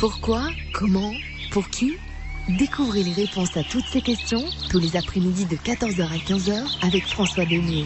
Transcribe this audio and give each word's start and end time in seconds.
Pourquoi 0.00 0.54
Comment 0.72 1.14
Pour 1.50 1.68
qui 1.68 1.94
Découvrez 2.48 3.02
les 3.02 3.12
réponses 3.12 3.54
à 3.58 3.64
toutes 3.64 3.84
ces 3.84 4.00
questions 4.00 4.42
tous 4.70 4.78
les 4.78 4.96
après-midi 4.96 5.44
de 5.44 5.56
14h 5.56 6.08
à 6.08 6.16
15h 6.16 6.62
avec 6.80 7.02
François 7.04 7.44
Demieux. 7.44 7.84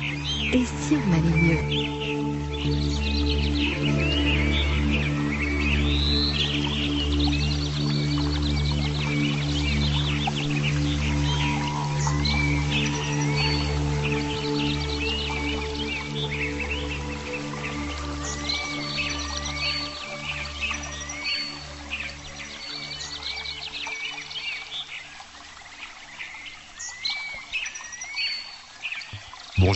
Et 0.52 0.64
si 0.64 0.94
on 0.94 1.12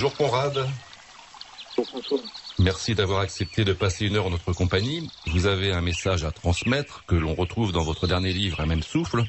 Bonjour 0.00 0.16
Conrad. 0.16 0.54
Bonjour 1.76 1.88
François. 1.90 2.18
Merci 2.60 2.94
d'avoir 2.94 3.18
accepté 3.18 3.64
de 3.64 3.72
passer 3.72 4.06
une 4.06 4.14
heure 4.14 4.26
en 4.26 4.30
notre 4.30 4.52
compagnie. 4.52 5.10
Vous 5.26 5.46
avez 5.48 5.72
un 5.72 5.80
message 5.80 6.22
à 6.22 6.30
transmettre 6.30 7.04
que 7.06 7.16
l'on 7.16 7.34
retrouve 7.34 7.72
dans 7.72 7.82
votre 7.82 8.06
dernier 8.06 8.32
livre, 8.32 8.60
Un 8.60 8.66
même 8.66 8.84
souffle. 8.84 9.24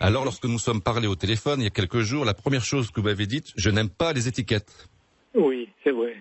Alors, 0.00 0.24
lorsque 0.24 0.46
nous 0.46 0.58
sommes 0.58 0.82
parlé 0.82 1.06
au 1.06 1.14
téléphone 1.14 1.60
il 1.60 1.64
y 1.64 1.66
a 1.68 1.70
quelques 1.70 2.00
jours, 2.00 2.24
la 2.24 2.34
première 2.34 2.64
chose 2.64 2.90
que 2.90 3.00
vous 3.00 3.06
m'avez 3.06 3.26
dite, 3.26 3.52
je 3.56 3.70
n'aime 3.70 3.90
pas 3.90 4.12
les 4.12 4.26
étiquettes. 4.26 4.88
Oui, 5.36 5.68
c'est 5.84 5.92
vrai. 5.92 6.16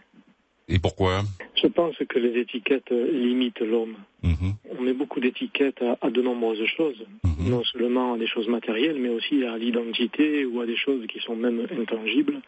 Et 0.67 0.77
pourquoi? 0.77 1.23
Je 1.59 1.65
pense 1.65 1.95
que 2.07 2.19
les 2.19 2.39
étiquettes 2.39 2.91
limitent 2.91 3.61
l'homme. 3.61 3.95
Mhm. 4.21 4.53
On 4.77 4.83
met 4.83 4.93
beaucoup 4.93 5.19
d'étiquettes 5.19 5.81
à, 5.81 6.05
à 6.05 6.11
de 6.11 6.21
nombreuses 6.21 6.67
choses, 6.77 7.03
Mhm. 7.23 7.49
non 7.49 7.63
seulement 7.63 8.13
à 8.13 8.17
des 8.19 8.27
choses 8.27 8.47
matérielles, 8.47 8.99
mais 8.99 9.09
aussi 9.09 9.43
à 9.43 9.57
l'identité 9.57 10.45
ou 10.45 10.61
à 10.61 10.67
des 10.67 10.77
choses 10.77 11.03
qui 11.07 11.19
sont 11.19 11.35
même 11.35 11.65
intangibles. 11.81 12.41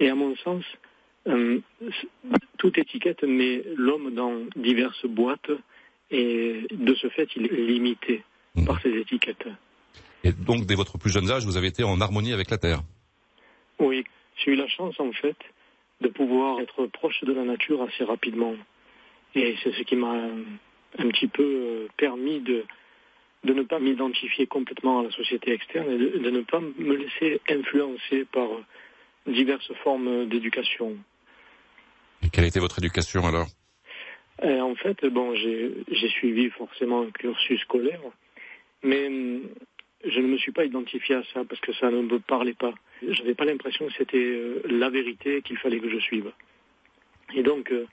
Et 0.00 0.08
à 0.08 0.14
mon 0.14 0.36
sens, 0.36 0.64
euh, 1.26 1.60
toute 2.58 2.78
étiquette 2.78 3.22
met 3.24 3.62
l'homme 3.76 4.14
dans 4.14 4.34
diverses 4.56 5.04
boîtes 5.06 5.50
et 6.10 6.62
de 6.70 6.94
ce 6.94 7.08
fait, 7.08 7.28
il 7.36 7.46
est 7.46 7.56
limité 7.66 8.22
Mhm. 8.54 8.66
par 8.66 8.80
ces 8.80 8.96
étiquettes. 8.96 9.46
Et 10.24 10.32
donc, 10.32 10.66
dès 10.66 10.74
votre 10.74 10.98
plus 10.98 11.10
jeune 11.12 11.30
âge, 11.30 11.44
vous 11.44 11.56
avez 11.56 11.68
été 11.68 11.84
en 11.84 12.00
harmonie 12.00 12.32
avec 12.32 12.50
la 12.50 12.58
Terre? 12.58 12.80
Oui, 13.78 14.04
j'ai 14.36 14.52
eu 14.52 14.56
la 14.56 14.66
chance 14.68 14.98
en 14.98 15.12
fait 15.12 15.36
de 16.00 16.08
pouvoir 16.08 16.60
être 16.60 16.86
proche 16.86 17.22
de 17.22 17.32
la 17.32 17.44
nature 17.44 17.82
assez 17.82 18.04
rapidement. 18.04 18.54
Et 19.34 19.56
c'est 19.62 19.72
ce 19.72 19.82
qui 19.82 19.96
m'a 19.96 20.14
un 20.98 21.08
petit 21.08 21.26
peu 21.28 21.42
euh, 21.44 21.88
permis 21.96 22.40
de, 22.40 22.64
de 23.44 23.52
ne 23.52 23.62
pas 23.62 23.78
m'identifier 23.78 24.46
complètement 24.46 25.00
à 25.00 25.02
la 25.04 25.10
société 25.10 25.52
externe 25.52 25.90
et 25.90 25.98
de, 25.98 26.18
de 26.18 26.30
ne 26.30 26.40
pas 26.40 26.60
me 26.60 26.94
laisser 26.96 27.40
influencer 27.48 28.24
par 28.32 28.48
diverses 29.28 29.72
formes 29.84 30.26
d'éducation. 30.26 30.96
Et 32.22 32.30
quelle 32.30 32.44
était 32.44 32.60
votre 32.60 32.78
éducation 32.78 33.26
alors 33.26 33.46
Et 34.42 34.60
en 34.60 34.74
fait, 34.74 35.04
bon, 35.06 35.34
j'ai 35.34 36.08
suivi 36.08 36.50
forcément 36.50 37.02
un 37.02 37.10
cursus 37.10 37.60
scolaire, 37.60 38.00
mais 38.82 39.06
hum, 39.06 39.48
je 40.04 40.20
ne 40.20 40.28
me 40.28 40.38
suis 40.38 40.52
pas 40.52 40.64
identifié 40.64 41.16
à 41.16 41.22
ça 41.32 41.44
parce 41.44 41.60
que 41.60 41.72
ça 41.72 41.90
ne 41.90 42.02
me 42.02 42.18
parlait 42.18 42.54
pas. 42.54 42.74
Je 43.02 43.20
n'avais 43.22 43.34
pas 43.34 43.44
l'impression 43.44 43.86
que 43.86 43.92
c'était 43.94 44.16
euh, 44.16 44.62
la 44.68 44.90
vérité 44.90 45.42
qu'il 45.42 45.58
fallait 45.58 45.80
que 45.80 45.90
je 45.90 45.98
suive. 45.98 46.30
Et 47.34 47.42
donc, 47.42 47.72
euh, 47.72 47.86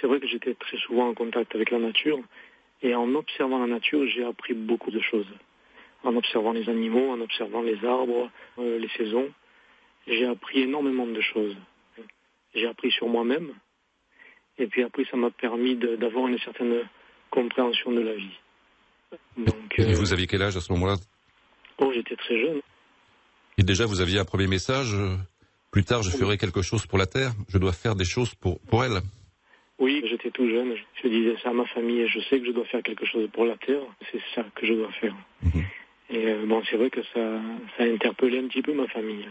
c'est 0.00 0.06
vrai 0.06 0.20
que 0.20 0.26
j'étais 0.26 0.54
très 0.54 0.78
souvent 0.78 1.08
en 1.08 1.14
contact 1.14 1.54
avec 1.54 1.70
la 1.70 1.78
nature, 1.78 2.20
et 2.82 2.94
en 2.94 3.14
observant 3.14 3.58
la 3.60 3.66
nature, 3.66 4.06
j'ai 4.08 4.24
appris 4.24 4.54
beaucoup 4.54 4.90
de 4.90 5.00
choses. 5.00 5.26
En 6.04 6.16
observant 6.16 6.52
les 6.52 6.68
animaux, 6.68 7.10
en 7.10 7.20
observant 7.20 7.62
les 7.62 7.84
arbres, 7.84 8.30
euh, 8.58 8.78
les 8.78 8.88
saisons, 8.96 9.30
j'ai 10.06 10.26
appris 10.26 10.62
énormément 10.62 11.06
de 11.06 11.20
choses. 11.20 11.56
J'ai 12.54 12.66
appris 12.66 12.90
sur 12.90 13.08
moi-même, 13.08 13.52
et 14.58 14.66
puis 14.66 14.82
après, 14.82 15.04
ça 15.10 15.16
m'a 15.16 15.30
permis 15.30 15.76
d'avoir 15.76 16.28
une 16.28 16.38
certaine 16.38 16.82
compréhension 17.30 17.92
de 17.92 18.00
la 18.00 18.14
vie. 18.14 18.38
Donc, 19.36 19.78
Et 19.78 19.82
euh, 19.82 19.94
vous 19.94 20.12
aviez 20.12 20.26
quel 20.26 20.42
âge 20.42 20.56
à 20.56 20.60
ce 20.60 20.72
moment-là? 20.72 20.96
Bon, 21.78 21.92
j'étais 21.92 22.16
très 22.16 22.38
jeune. 22.40 22.60
Et 23.58 23.62
déjà, 23.62 23.86
vous 23.86 24.00
aviez 24.00 24.18
un 24.18 24.24
premier 24.24 24.46
message 24.46 24.94
euh, 24.94 25.16
Plus 25.70 25.84
tard, 25.84 26.02
je 26.02 26.10
ferai 26.10 26.38
quelque 26.38 26.62
chose 26.62 26.86
pour 26.86 26.98
la 26.98 27.06
Terre. 27.06 27.32
Je 27.48 27.58
dois 27.58 27.72
faire 27.72 27.94
des 27.94 28.04
choses 28.04 28.34
pour, 28.34 28.60
pour 28.60 28.84
elle. 28.84 29.00
Oui, 29.78 30.02
j'étais 30.08 30.30
tout 30.30 30.48
jeune. 30.48 30.74
Je 31.02 31.08
disais 31.08 31.34
ça 31.42 31.50
à 31.50 31.52
ma 31.52 31.66
famille 31.66 32.00
et 32.00 32.08
je 32.08 32.20
sais 32.20 32.38
que 32.38 32.46
je 32.46 32.52
dois 32.52 32.64
faire 32.66 32.82
quelque 32.82 33.04
chose 33.04 33.28
pour 33.32 33.44
la 33.44 33.56
terre. 33.56 33.82
C'est 34.12 34.20
ça 34.34 34.44
que 34.54 34.66
je 34.66 34.74
dois 34.74 34.92
faire. 34.92 35.14
Mhm. 35.42 35.64
Et 36.10 36.26
euh, 36.28 36.46
bon, 36.46 36.62
c'est 36.70 36.76
vrai 36.76 36.90
que 36.90 37.02
ça, 37.02 37.40
ça 37.76 37.82
a 37.82 37.86
interpellé 37.86 38.38
un 38.38 38.46
petit 38.46 38.62
peu 38.62 38.74
ma 38.74 38.86
famille. 38.86 39.26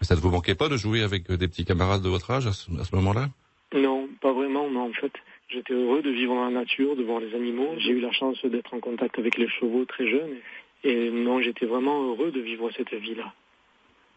Ça 0.00 0.14
ne 0.14 0.20
vous 0.20 0.30
manquait 0.30 0.54
pas 0.54 0.68
de 0.68 0.76
jouer 0.76 1.02
avec 1.02 1.30
euh, 1.30 1.36
des 1.36 1.48
petits 1.48 1.64
camarades 1.64 2.02
de 2.02 2.08
votre 2.08 2.30
âge 2.30 2.46
à 2.46 2.52
ce, 2.52 2.94
moment-là? 2.94 3.28
Non, 3.74 4.08
pas 4.20 4.32
vraiment. 4.32 4.70
Non, 4.70 4.88
en 4.88 4.92
fait, 4.92 5.12
j'étais 5.48 5.74
heureux 5.74 6.02
de 6.02 6.10
vivre 6.10 6.34
dans 6.34 6.44
la 6.44 6.60
nature, 6.60 6.96
de 6.96 7.02
voir 7.02 7.20
les 7.20 7.34
animaux. 7.34 7.74
J'ai 7.78 7.90
eu 7.90 8.00
la 8.00 8.12
chance 8.12 8.42
d'être 8.44 8.72
en 8.74 8.80
contact 8.80 9.18
avec 9.18 9.36
les 9.36 9.48
chevaux 9.48 9.84
très 9.84 10.08
jeune. 10.08 10.36
Et 10.84 11.10
non, 11.10 11.40
j'étais 11.40 11.66
vraiment 11.66 12.10
heureux 12.10 12.30
de 12.30 12.40
vivre 12.40 12.70
cette 12.76 12.94
vie-là. 12.94 13.32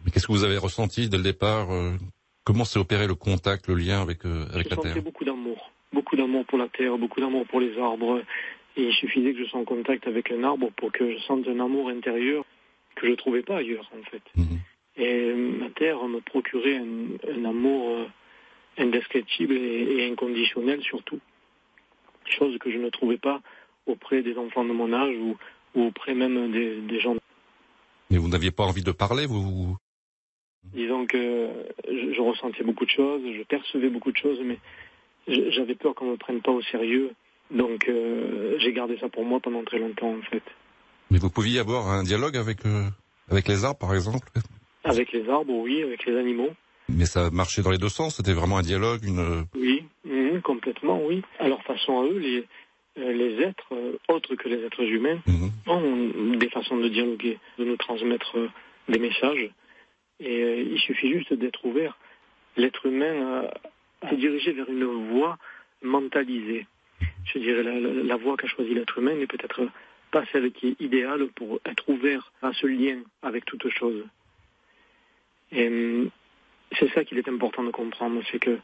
Mais 0.05 0.11
qu'est-ce 0.11 0.27
que 0.27 0.31
vous 0.31 0.43
avez 0.43 0.57
ressenti 0.57 1.09
dès 1.09 1.17
le 1.17 1.23
départ 1.23 1.71
euh, 1.71 1.93
Comment 2.43 2.65
s'est 2.65 2.79
opéré 2.79 3.07
le 3.07 3.15
contact, 3.15 3.67
le 3.67 3.75
lien 3.75 4.01
avec, 4.01 4.25
euh, 4.25 4.45
avec 4.53 4.69
je 4.69 4.75
la 4.75 4.81
Terre? 4.81 5.01
beaucoup 5.03 5.25
d'amour. 5.25 5.71
Beaucoup 5.93 6.15
d'amour 6.15 6.45
pour 6.45 6.57
la 6.57 6.69
terre, 6.69 6.97
beaucoup 6.97 7.19
d'amour 7.19 7.45
pour 7.47 7.59
les 7.59 7.77
arbres. 7.77 8.21
Et 8.77 8.83
il 8.83 8.93
suffisait 8.93 9.33
que 9.33 9.39
je 9.43 9.49
sois 9.49 9.59
en 9.59 9.65
contact 9.65 10.07
avec 10.07 10.31
un 10.31 10.43
arbre 10.43 10.71
pour 10.77 10.91
que 10.91 11.11
je 11.11 11.19
sente 11.23 11.47
un 11.47 11.59
amour 11.59 11.89
intérieur 11.89 12.45
que 12.95 13.07
je 13.07 13.13
trouvais 13.13 13.41
pas 13.41 13.57
ailleurs, 13.57 13.89
en 13.97 14.03
fait. 14.09 14.21
Mhm. 14.35 14.59
Et 14.97 15.33
ma 15.33 15.69
terre 15.69 16.03
me 16.07 16.19
procurait 16.19 16.77
un, 16.77 17.17
un 17.33 17.45
amour 17.45 17.89
euh, 17.89 18.05
indescriptible 18.77 19.53
et, 19.53 19.97
et 19.97 20.11
inconditionnel 20.11 20.81
surtout. 20.81 21.19
Chose 22.25 22.57
que 22.59 22.71
je 22.71 22.77
ne 22.77 22.89
trouvais 22.89 23.17
pas 23.17 23.41
auprès 23.85 24.21
des 24.21 24.37
enfants 24.37 24.65
de 24.65 24.73
mon 24.73 24.93
âge 24.93 25.15
ou, 25.17 25.37
ou 25.75 25.85
auprès 25.87 26.13
même 26.13 26.51
des, 26.51 26.81
des 26.81 26.99
gens. 26.99 27.15
Mais 28.09 28.17
vous 28.17 28.27
n'aviez 28.27 28.51
pas 28.51 28.63
envie 28.63 28.83
de 28.83 28.91
parler 28.91 29.25
vous, 29.25 29.77
Disons 30.73 31.05
que 31.07 31.49
je, 31.87 32.13
je 32.13 32.21
ressentais 32.21 32.63
beaucoup 32.63 32.85
de 32.85 32.89
choses, 32.91 33.21
je 33.25 33.43
percevais 33.43 33.89
beaucoup 33.89 34.11
de 34.11 34.17
choses, 34.17 34.39
mais 34.43 34.59
j'avais 35.27 35.75
peur 35.75 35.95
qu'on 35.95 36.05
ne 36.05 36.11
me 36.11 36.17
prenne 36.17 36.41
pas 36.41 36.51
au 36.51 36.61
sérieux. 36.61 37.13
Donc 37.49 37.89
euh, 37.89 38.57
j'ai 38.59 38.71
gardé 38.71 38.97
ça 38.99 39.09
pour 39.09 39.25
moi 39.25 39.39
pendant 39.39 39.63
très 39.63 39.79
longtemps 39.79 40.15
en 40.15 40.21
fait. 40.21 40.43
Mais 41.09 41.17
vous 41.17 41.29
pouviez 41.29 41.59
avoir 41.59 41.89
un 41.89 42.03
dialogue 42.03 42.37
avec, 42.37 42.65
euh, 42.65 42.85
avec 43.29 43.47
les 43.47 43.65
arbres, 43.65 43.79
par 43.79 43.93
exemple? 43.93 44.27
Avec 44.83 45.11
les 45.11 45.29
arbres, 45.29 45.53
oui, 45.53 45.83
avec 45.83 46.05
les 46.05 46.17
animaux, 46.17 46.49
Mais 46.89 47.05
ça 47.05 47.29
marchait 47.31 47.61
dans 47.61 47.71
les 47.71 47.77
deux 47.77 47.89
sens. 47.89 48.15
C'était 48.15 48.33
vraiment 48.33 48.57
un 48.57 48.63
dialogue, 48.63 49.03
une... 49.03 49.45
oui, 49.55 49.83
mhm, 50.05 50.41
complètement, 50.41 51.01
oui. 51.05 51.21
À 51.39 51.47
leur 51.47 51.61
façon 51.63 51.99
à 51.99 52.03
eux, 52.05 52.17
les, 52.17 52.45
euh, 52.97 53.11
les 53.13 53.41
êtres, 53.43 53.73
euh, 53.73 53.97
autres 54.09 54.35
que 54.35 54.49
les 54.49 54.63
êtres 54.63 54.83
humains, 54.83 55.19
mhm. 55.27 55.51
ont 55.67 56.37
des 56.37 56.49
façons 56.49 56.77
de 56.77 56.89
dialoguer, 56.89 57.37
de 57.57 57.65
nous 57.65 57.77
transmettre 57.77 58.37
euh, 58.37 58.49
des 58.89 58.99
messages. 58.99 59.49
Et 60.19 60.61
il 60.61 60.79
suffit 60.79 61.11
juste 61.11 61.33
d'être 61.33 61.65
ouvert. 61.65 61.97
L'être 62.55 62.85
humain 62.85 63.49
s'est 64.07 64.17
dirigé 64.17 64.51
vers 64.51 64.69
une 64.69 65.09
voie 65.09 65.39
mentalisée. 65.81 66.67
Je 67.25 67.39
dirais 67.39 67.63
la, 67.63 67.79
la, 67.79 68.03
la 68.03 68.15
voie 68.17 68.37
qu'a 68.37 68.47
choisie 68.47 68.75
l'être 68.75 68.99
humain 68.99 69.15
n'est 69.15 69.25
peut-être 69.25 69.67
pas 70.11 70.23
celle 70.31 70.51
qui 70.51 70.67
est 70.67 70.81
idéale 70.81 71.27
pour 71.35 71.59
être 71.65 71.89
ouvert 71.89 72.31
à 72.43 72.51
ce 72.53 72.67
lien 72.67 72.99
avec 73.23 73.45
toute 73.45 73.67
chose. 73.69 74.03
Et 75.51 75.67
hum, 75.67 76.09
c'est 76.79 76.91
ça 76.93 77.03
qu'il 77.03 77.17
est 77.17 77.27
important 77.27 77.63
de 77.63 77.71
comprendre, 77.71 78.21
c'est 78.31 78.39
que 78.39 78.57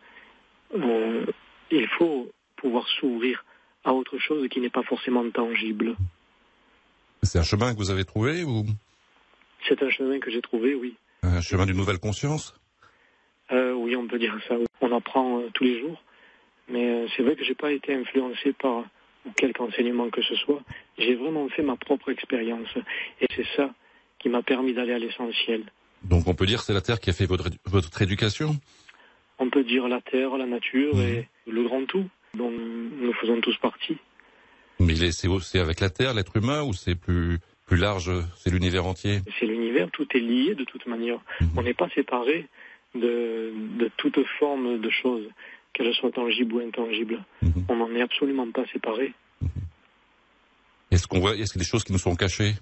euh, 0.75 1.25
il 1.72 1.88
faut 1.88 2.31
pouvoir 2.56 2.88
s'ouvrir 2.88 3.44
à 3.84 3.94
autre 3.94 4.18
chose 4.20 4.47
qui 4.50 4.59
n'est 4.59 4.70
pas 4.70 4.84
forcément 4.84 5.29
tangible. 5.29 5.96
C'est 7.23 7.40
un 7.40 7.44
chemin 7.44 7.73
que 7.73 7.78
vous 7.78 7.91
avez 7.91 8.06
trouvé 8.06 8.44
ou? 8.44 8.66
C'est 9.67 9.82
un 9.82 9.90
chemin 9.90 10.20
que 10.20 10.32
j'ai 10.32 10.41
trouvé, 10.41 10.76
oui. 10.76 10.96
un 11.23 11.41
chemin 11.41 11.66
d'une 11.66 11.78
nouvelle 11.78 12.00
conscience? 12.00 12.56
Euh, 13.52 13.73
oui, 13.73 13.96
on 13.96 14.08
peut 14.08 14.20
dire 14.20 14.38
ça. 14.47 14.56
On 14.82 14.91
apprend 14.96 15.40
euh, 15.40 15.50
tous 15.53 15.64
les 15.64 15.79
jours. 15.79 16.02
Mais 16.70 16.85
euh, 16.90 17.08
c'est 17.16 17.23
vrai 17.23 17.35
que 17.35 17.44
j'ai 17.44 17.56
pas 17.56 17.72
été 17.72 17.94
influencé 17.94 18.53
par 18.53 18.84
quelque 19.35 19.61
enseignement 19.61 20.09
que 20.09 20.22
ce 20.22 20.35
soit. 20.35 20.61
J'ai 20.97 21.16
vraiment 21.16 21.47
fait 21.50 21.64
ma 21.64 21.76
propre 21.76 22.11
expérience. 22.11 22.70
Et 23.22 23.28
c'est 23.35 23.47
ça 23.56 23.73
qui 24.20 24.29
m'a 24.29 24.41
permis 24.41 24.73
d'aller 24.73 24.94
à 24.94 25.00
l'essentiel. 25.00 25.64
Donc 26.03 26.28
on 26.28 26.34
peut 26.35 26.46
dire 26.46 26.59
que 26.59 26.66
c'est 26.66 26.73
la 26.73 26.82
Terre 26.82 26.99
qui 26.99 27.09
a 27.09 27.14
fait 27.14 27.26
votre, 27.26 27.49
votre 27.66 28.02
éducation? 28.02 28.55
On 29.40 29.49
peut 29.49 29.64
dire 29.64 29.88
la 29.88 30.02
terre, 30.02 30.35
la 30.38 30.46
nature 30.46 30.96
Mhm. 30.96 31.02
et 31.02 31.28
le 31.47 31.64
grand 31.64 31.85
tout 31.85 32.08
dont 32.34 32.52
nous 32.52 33.14
faisons 33.14 33.40
tous 33.41 33.58
partie. 33.58 33.97
Mais 34.79 34.96
c'est 35.11 35.59
avec 35.59 35.79
la 35.79 35.90
Terre, 35.90 36.14
l'être 36.14 36.35
humain, 36.38 36.61
ou 36.64 36.73
c'est 36.73 36.96
plus, 36.96 37.40
plus 37.66 37.78
large, 37.78 38.11
c'est 38.38 38.49
l'univers 38.52 38.85
entier? 38.85 39.22
C'est 39.40 39.46
l'univers, 39.47 39.90
tout 39.91 40.08
est 40.16 40.20
lié 40.20 40.55
de 40.55 40.64
toute 40.64 40.85
manière. 40.88 41.20
Mhm. 41.41 41.49
On 41.58 41.61
n'est 41.64 41.73
pas 41.73 41.90
séparé 41.96 42.47
de, 42.96 43.53
de 43.79 43.90
toute 43.97 44.20
forme 44.40 44.79
de 44.79 44.90
choses, 44.90 45.28
qu'elles 45.73 45.94
soient 45.96 46.11
tangibles 46.11 46.53
ou 46.55 46.59
intangibles. 46.59 47.23
Mhm. 47.41 47.66
On 47.70 47.76
n'en 47.76 47.91
est 47.96 48.02
absolument 48.02 48.49
pas 48.52 48.66
séparé. 48.73 49.14
Est-ce 50.91 51.08
qu'on 51.08 51.20
voit, 51.20 51.35
est-ce 51.35 51.52
qu'il 51.53 51.59
y 51.61 51.64
a 51.64 51.66
des 51.66 51.70
choses 51.70 51.84
qui 51.84 51.91
nous 51.91 51.99
sont 51.99 52.16
cachées? 52.16 52.53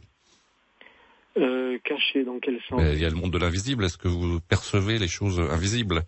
Cachées 1.85 2.23
dans 2.23 2.39
quel 2.39 2.59
sens 2.67 2.81
Il 2.93 2.99
y 2.99 3.05
a 3.05 3.09
le 3.09 3.15
monde 3.15 3.31
de 3.31 3.37
l'invisible. 3.37 3.85
Est-ce 3.85 3.97
que 3.97 4.07
vous 4.07 4.39
percevez 4.41 4.97
les 4.97 5.07
choses 5.07 5.39
invisibles? 5.39 6.01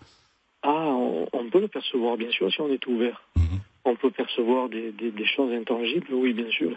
Ah, 0.63 0.89
on, 1.33 1.49
peut 1.51 1.61
le 1.61 1.67
percevoir, 1.67 2.17
bien 2.17 2.31
sûr, 2.31 2.51
si 2.51 2.59
on 2.61 2.71
est 2.71 2.85
ouvert. 2.87 3.21
Mhm. 3.35 3.59
On 3.85 3.95
peut 3.95 4.11
percevoir 4.11 4.69
des, 4.69 4.91
des, 4.91 5.25
choses 5.25 5.53
intangibles, 5.53 6.13
oui, 6.13 6.33
bien 6.33 6.49
sûr. 6.49 6.71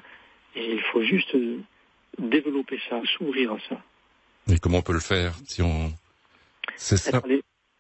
Et 0.55 0.75
il 0.75 0.81
faut 0.93 1.03
juste 1.03 1.37
développer 2.19 2.79
ça, 2.89 3.01
s'ouvrir 3.17 3.53
à 3.53 3.59
ça. 3.69 3.81
Et 4.53 4.59
comment 4.59 4.79
on 4.79 4.83
peut 4.83 4.93
le 4.93 5.01
faire 5.01 5.35
si 5.45 5.63
on... 5.63 5.93
C'est 6.77 6.99
ça? 6.99 7.23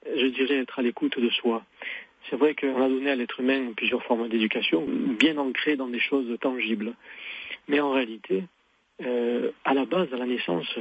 Je 0.05 0.27
dirais 0.27 0.57
être 0.57 0.79
à 0.79 0.83
l'écoute 0.83 1.19
de 1.19 1.29
soi. 1.31 1.63
C'est 2.29 2.37
vrai 2.37 2.55
qu'on 2.55 2.83
a 2.83 2.89
donné 2.89 3.11
à 3.11 3.15
l'être 3.15 3.41
humain 3.41 3.73
plusieurs 3.77 4.03
formes 4.05 4.29
d'éducation, 4.29 4.87
bien 5.19 5.37
ancrées 5.37 5.77
dans 5.77 5.89
des 5.89 6.01
choses 6.01 6.37
tangibles. 6.41 6.95
Mais 7.69 7.81
en 7.81 7.93
réalité, 7.93 8.45
euh, 9.03 9.51
à 9.65 9.75
la 9.75 9.85
base, 9.85 10.13
à 10.13 10.17
la 10.17 10.27
naissance, 10.27 10.79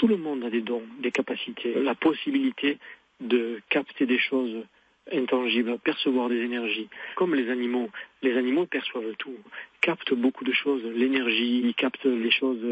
tout 0.00 0.08
le 0.08 0.16
monde 0.16 0.42
a 0.44 0.48
des 0.48 0.62
dons, 0.62 0.82
des 1.00 1.10
capacités, 1.10 1.74
la 1.74 1.94
possibilité 1.94 2.78
de 3.20 3.60
capter 3.68 4.06
des 4.06 4.18
choses 4.18 4.64
intangibles, 5.12 5.78
percevoir 5.78 6.30
des 6.30 6.40
énergies. 6.40 6.88
Comme 7.16 7.34
les 7.34 7.50
animaux, 7.50 7.90
les 8.22 8.34
animaux 8.38 8.64
perçoivent 8.64 9.14
tout, 9.18 9.36
captent 9.82 10.14
beaucoup 10.14 10.44
de 10.44 10.54
choses, 10.54 10.82
l'énergie, 10.84 11.60
ils 11.62 11.74
captent 11.74 12.06
les 12.06 12.30
choses 12.30 12.64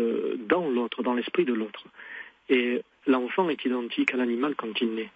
dans 0.49 0.71
l'autre, 0.71 1.03
dans 1.03 1.13
l'esprit 1.13 1.45
de 1.45 1.53
l'autre. 1.53 1.85
Et 2.49 2.81
l'enfant 3.07 3.51
est 3.51 3.63
identique 3.63 4.15
à 4.15 4.17
l'animal 4.17 4.55
quand 4.57 4.81
il 4.81 4.95
naît. 4.95 5.11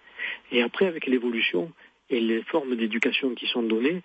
Et 0.50 0.60
après, 0.60 0.84
avec 0.84 1.06
l'évolution 1.06 1.72
et 2.10 2.20
les 2.20 2.42
formes 2.42 2.76
d'éducation 2.76 3.34
qui 3.34 3.46
sont 3.46 3.62
données, 3.62 4.02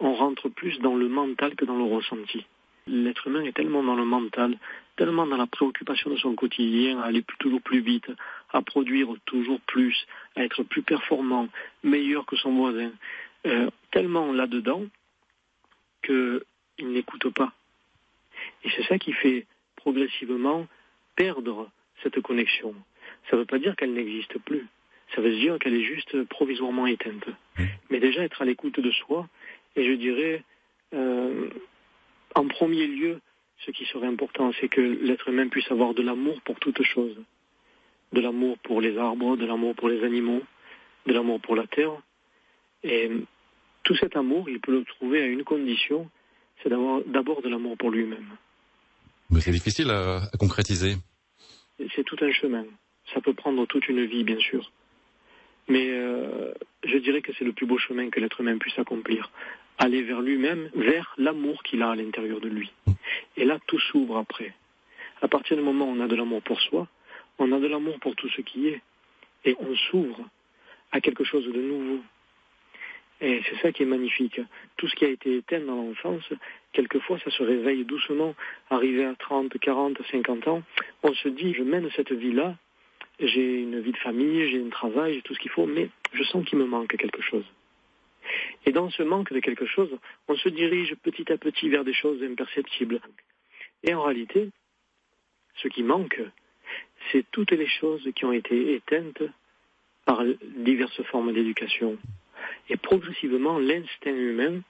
on 0.00 0.12
rentre 0.14 0.48
plus 0.48 0.80
dans 0.80 0.96
le 0.96 1.08
mental 1.08 1.54
que 1.54 1.64
dans 1.64 1.78
le 1.78 1.84
ressenti. 1.84 2.44
L'être 2.86 3.26
humain 3.28 3.44
est 3.44 3.56
tellement 3.56 3.82
dans 3.82 3.94
le 3.94 4.04
mental, 4.04 4.58
tellement 4.96 5.26
dans 5.26 5.36
la 5.36 5.46
préoccupation 5.46 6.10
de 6.10 6.16
son 6.16 6.34
quotidien, 6.34 7.00
à 7.00 7.06
aller 7.06 7.24
toujours 7.38 7.62
plus 7.62 7.80
vite, 7.80 8.10
à 8.52 8.62
produire 8.62 9.08
toujours 9.24 9.60
plus, 9.60 10.06
à 10.36 10.44
être 10.44 10.62
plus 10.62 10.82
performant, 10.82 11.48
meilleur 11.82 12.26
que 12.26 12.36
son 12.36 12.52
voisin, 12.52 12.92
euh, 13.46 13.70
tellement 13.90 14.32
là-dedans 14.32 14.82
qu'il 16.02 16.42
n'écoute 16.92 17.32
pas. 17.32 17.52
Et 18.64 18.70
c'est 18.70 18.84
ça 18.84 18.98
qui 18.98 19.12
fait 19.12 19.46
progressivement 19.76 20.66
perdre 21.16 21.70
cette 22.02 22.20
connexion. 22.20 22.74
Ça 23.30 23.36
ne 23.36 23.42
veut 23.42 23.46
pas 23.46 23.58
dire 23.58 23.76
qu'elle 23.76 23.94
n'existe 23.94 24.38
plus. 24.40 24.66
Ça 25.14 25.20
veut 25.20 25.34
dire 25.34 25.58
qu'elle 25.58 25.74
est 25.74 25.84
juste 25.84 26.24
provisoirement 26.24 26.86
éteinte. 26.86 27.26
Mais 27.90 28.00
déjà 28.00 28.22
être 28.22 28.42
à 28.42 28.44
l'écoute 28.44 28.80
de 28.80 28.90
soi, 28.90 29.28
et 29.76 29.86
je 29.86 29.92
dirais, 29.92 30.42
euh, 30.92 31.48
en 32.34 32.48
premier 32.48 32.86
lieu, 32.86 33.20
ce 33.64 33.70
qui 33.70 33.84
serait 33.86 34.06
important, 34.06 34.52
c'est 34.60 34.68
que 34.68 34.80
l'être 34.80 35.28
humain 35.28 35.48
puisse 35.48 35.70
avoir 35.70 35.94
de 35.94 36.02
l'amour 36.02 36.40
pour 36.42 36.58
toutes 36.58 36.82
choses. 36.82 37.16
De 38.12 38.20
l'amour 38.20 38.58
pour 38.58 38.80
les 38.80 38.98
arbres, 38.98 39.36
de 39.36 39.46
l'amour 39.46 39.74
pour 39.74 39.88
les 39.88 40.04
animaux, 40.04 40.42
de 41.06 41.12
l'amour 41.12 41.40
pour 41.40 41.56
la 41.56 41.66
terre. 41.66 41.92
Et 42.82 43.10
tout 43.84 43.96
cet 43.96 44.16
amour, 44.16 44.48
il 44.48 44.60
peut 44.60 44.72
le 44.72 44.84
trouver 44.84 45.22
à 45.22 45.26
une 45.26 45.44
condition, 45.44 46.10
c'est 46.62 46.68
d'avoir 46.68 47.02
d'abord 47.06 47.42
de 47.42 47.48
l'amour 47.48 47.76
pour 47.76 47.90
lui-même. 47.90 48.36
Mais 49.30 49.40
c'est 49.40 49.52
difficile 49.52 49.90
à, 49.90 50.22
concrétiser. 50.38 50.94
C'est 51.94 52.04
tout 52.04 52.16
un 52.20 52.32
chemin. 52.32 52.64
Ça 53.12 53.20
peut 53.20 53.34
prendre 53.34 53.66
toute 53.66 53.88
une 53.88 54.04
vie, 54.04 54.24
bien 54.24 54.38
sûr. 54.38 54.70
Mais 55.68 55.88
euh, 55.90 56.52
je 56.84 56.98
dirais 56.98 57.22
que 57.22 57.32
c'est 57.38 57.44
le 57.44 57.52
plus 57.52 57.66
beau 57.66 57.78
chemin 57.78 58.10
que 58.10 58.20
l'être 58.20 58.40
humain 58.40 58.58
puisse 58.58 58.78
accomplir 58.78 59.30
aller 59.78 60.02
vers 60.02 60.20
lui-même, 60.20 60.70
vers 60.74 61.14
l'amour 61.18 61.62
qu'il 61.62 61.82
a 61.82 61.90
à 61.90 61.96
l'intérieur 61.96 62.40
de 62.40 62.48
lui. 62.48 62.72
Et 63.36 63.44
là, 63.44 63.58
tout 63.66 63.78
s'ouvre 63.78 64.16
après. 64.16 64.54
À 65.22 65.28
partir 65.28 65.56
du 65.56 65.62
moment 65.62 65.86
où 65.86 65.96
on 65.96 66.00
a 66.00 66.08
de 66.08 66.16
l'amour 66.16 66.42
pour 66.42 66.60
soi, 66.60 66.86
on 67.38 67.52
a 67.52 67.58
de 67.58 67.66
l'amour 67.66 67.98
pour 68.00 68.14
tout 68.16 68.28
ce 68.28 68.40
qui 68.40 68.68
est. 68.68 68.80
Et 69.44 69.56
on 69.58 69.74
s'ouvre 69.76 70.20
à 70.92 71.00
quelque 71.00 71.24
chose 71.24 71.46
de 71.46 71.60
nouveau. 71.60 72.02
Et 73.20 73.42
c'est 73.48 73.60
ça 73.60 73.72
qui 73.72 73.82
est 73.82 73.86
magnifique. 73.86 74.40
Tout 74.76 74.88
ce 74.88 74.94
qui 74.94 75.04
a 75.04 75.08
été 75.08 75.36
éteint 75.36 75.60
dans 75.60 75.76
l'enfance, 75.76 76.24
quelquefois 76.72 77.18
ça 77.20 77.30
se 77.30 77.42
réveille 77.42 77.84
doucement. 77.84 78.34
Arrivé 78.70 79.04
à 79.04 79.14
30, 79.14 79.58
40, 79.58 79.98
50 80.10 80.48
ans, 80.48 80.62
on 81.02 81.14
se 81.14 81.28
dit, 81.28 81.54
je 81.54 81.62
mène 81.62 81.88
cette 81.96 82.12
vie-là, 82.12 82.56
j'ai 83.20 83.62
une 83.62 83.80
vie 83.80 83.92
de 83.92 83.96
famille, 83.98 84.50
j'ai 84.50 84.60
un 84.60 84.70
travail, 84.70 85.14
j'ai 85.14 85.22
tout 85.22 85.34
ce 85.34 85.38
qu'il 85.38 85.50
faut, 85.50 85.66
mais 85.66 85.88
je 86.12 86.22
sens 86.24 86.44
qu'il 86.44 86.58
me 86.58 86.66
manque 86.66 86.96
quelque 86.96 87.22
chose. 87.22 87.44
Et 88.66 88.72
dans 88.72 88.90
ce 88.90 89.02
manque 89.02 89.32
de 89.32 89.40
quelque 89.40 89.66
chose, 89.66 89.90
on 90.28 90.36
se 90.36 90.48
dirige 90.48 90.94
petit 91.02 91.30
à 91.32 91.36
petit 91.36 91.68
vers 91.68 91.84
des 91.84 91.92
choses 91.94 92.22
imperceptibles. 92.22 93.00
Et 93.82 93.94
en 93.94 94.02
réalité, 94.02 94.50
ce 95.56 95.68
qui 95.68 95.82
manque, 95.82 96.20
c'est 97.12 97.24
toutes 97.30 97.52
les 97.52 97.68
choses 97.68 98.08
qui 98.14 98.24
ont 98.24 98.32
été 98.32 98.74
éteintes 98.74 99.22
par 100.04 100.22
diverses 100.56 101.02
formes 101.04 101.32
d'éducation. 101.32 101.98
Et 102.68 102.76
progressivement, 102.76 103.58
l'instinct 103.58 104.14
humain 104.14 104.60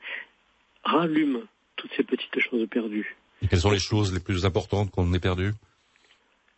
rallume 0.84 1.46
toutes 1.76 1.92
ces 1.96 2.04
petites 2.04 2.38
choses 2.40 2.68
perdues. 2.68 3.16
Et 3.42 3.48
quelles 3.48 3.60
sont 3.60 3.70
les 3.70 3.78
choses 3.78 4.12
les 4.12 4.20
plus 4.20 4.44
importantes 4.44 4.90
qu'on 4.90 5.12
ait 5.12 5.20
perdues? 5.20 5.52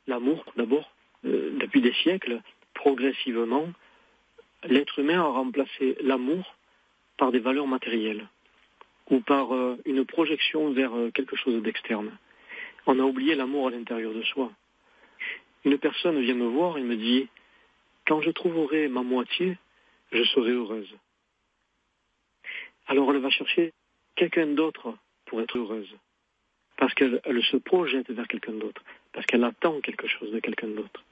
L'amour, 0.07 0.45
d'abord. 0.57 0.93
Euh, 1.25 1.57
depuis 1.59 1.81
des 1.81 1.95
siècles, 1.95 2.41
progressivement, 2.75 3.67
l'être 4.65 4.99
humain 4.99 5.21
a 5.21 5.29
remplacé 5.29 5.97
l'amour 6.01 6.55
par 7.17 7.33
des 7.33 7.39
valeurs 7.39 7.67
matérielles 7.67 8.29
ou 9.11 9.21
par 9.21 9.55
euh, 9.55 9.77
une 9.85 10.05
projection 10.05 10.73
vers 10.73 10.95
euh, 10.97 11.11
quelque 11.11 11.37
chose 11.37 11.63
d'externe. 11.63 12.17
On 12.87 12.99
a 12.99 13.03
oublié 13.03 13.35
l'amour 13.35 13.69
à 13.69 13.71
l'intérieur 13.71 14.13
de 14.13 14.23
soi. 14.23 14.51
Une 15.65 15.79
personne 15.79 16.21
vient 16.21 16.35
me 16.35 16.47
voir 16.47 16.79
et 16.79 16.83
me 16.83 16.97
dit 16.97 17.29
Quand 18.07 18.21
je 18.21 18.31
trouverai 18.31 18.89
ma 18.89 19.03
moitié, 19.03 19.59
je 20.13 20.23
serai 20.25 20.53
heureuse. 20.53 20.93
Alors 22.87 23.11
elle 23.11 23.21
va 23.21 23.31
chercher 23.31 23.73
quelqu'un 24.15 24.47
d'autre 24.47 24.95
pour 25.27 25.41
être 25.41 25.59
heureuse. 25.59 25.93
Parce 26.77 26.95
qu'elle 26.95 27.21
se 27.51 27.57
projette 27.57 28.11
vers 28.11 28.29
quelqu'un 28.29 28.53
d'autre. 28.53 28.83
Parce 29.13 29.27
qu'elle 29.27 29.45
attend 29.45 29.81
quelque 29.81 30.07
chose 30.07 30.31
de 30.31 30.41
quelqu'un 30.41 30.69
d'autre. 30.69 31.03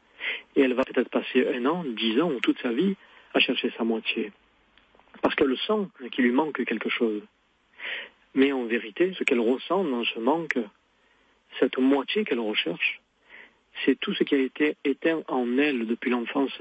Et 0.57 0.61
elle 0.61 0.75
va 0.75 0.85
peut-être 0.85 1.09
passer 1.09 1.49
un 1.49 1.65
an, 1.67 1.85
dix 1.85 2.21
ans 2.21 2.31
ou 2.31 2.41
toute 2.41 2.61
sa 2.61 2.73
vie 2.73 2.97
à 3.33 3.41
chercher 3.41 3.73
sa 3.77 3.85
moitié 3.85 4.31
parce 5.23 5.35
qu'elle 5.35 5.57
sent 5.59 5.89
qu'il 6.13 6.25
lui 6.25 6.33
manque 6.33 6.65
quelque 6.65 6.89
chose. 6.89 7.23
Mais 8.35 8.53
en 8.53 8.65
vérité, 8.65 9.13
ce 9.19 9.25
qu'elle 9.25 9.41
ressent 9.41 9.85
dans 9.85 10.05
ce 10.05 10.19
manque, 10.19 10.59
cette 11.61 11.79
moitié 11.79 12.25
qu'elle 12.25 12.41
recherche, 12.41 13.01
c'est 13.85 13.99
tout 13.99 14.15
ce 14.15 14.25
qui 14.25 14.35
a 14.35 14.39
été 14.39 14.77
éteint 14.85 15.23
en 15.29 15.59
elle 15.59 15.87
depuis 15.87 16.11
l'enfance. 16.11 16.57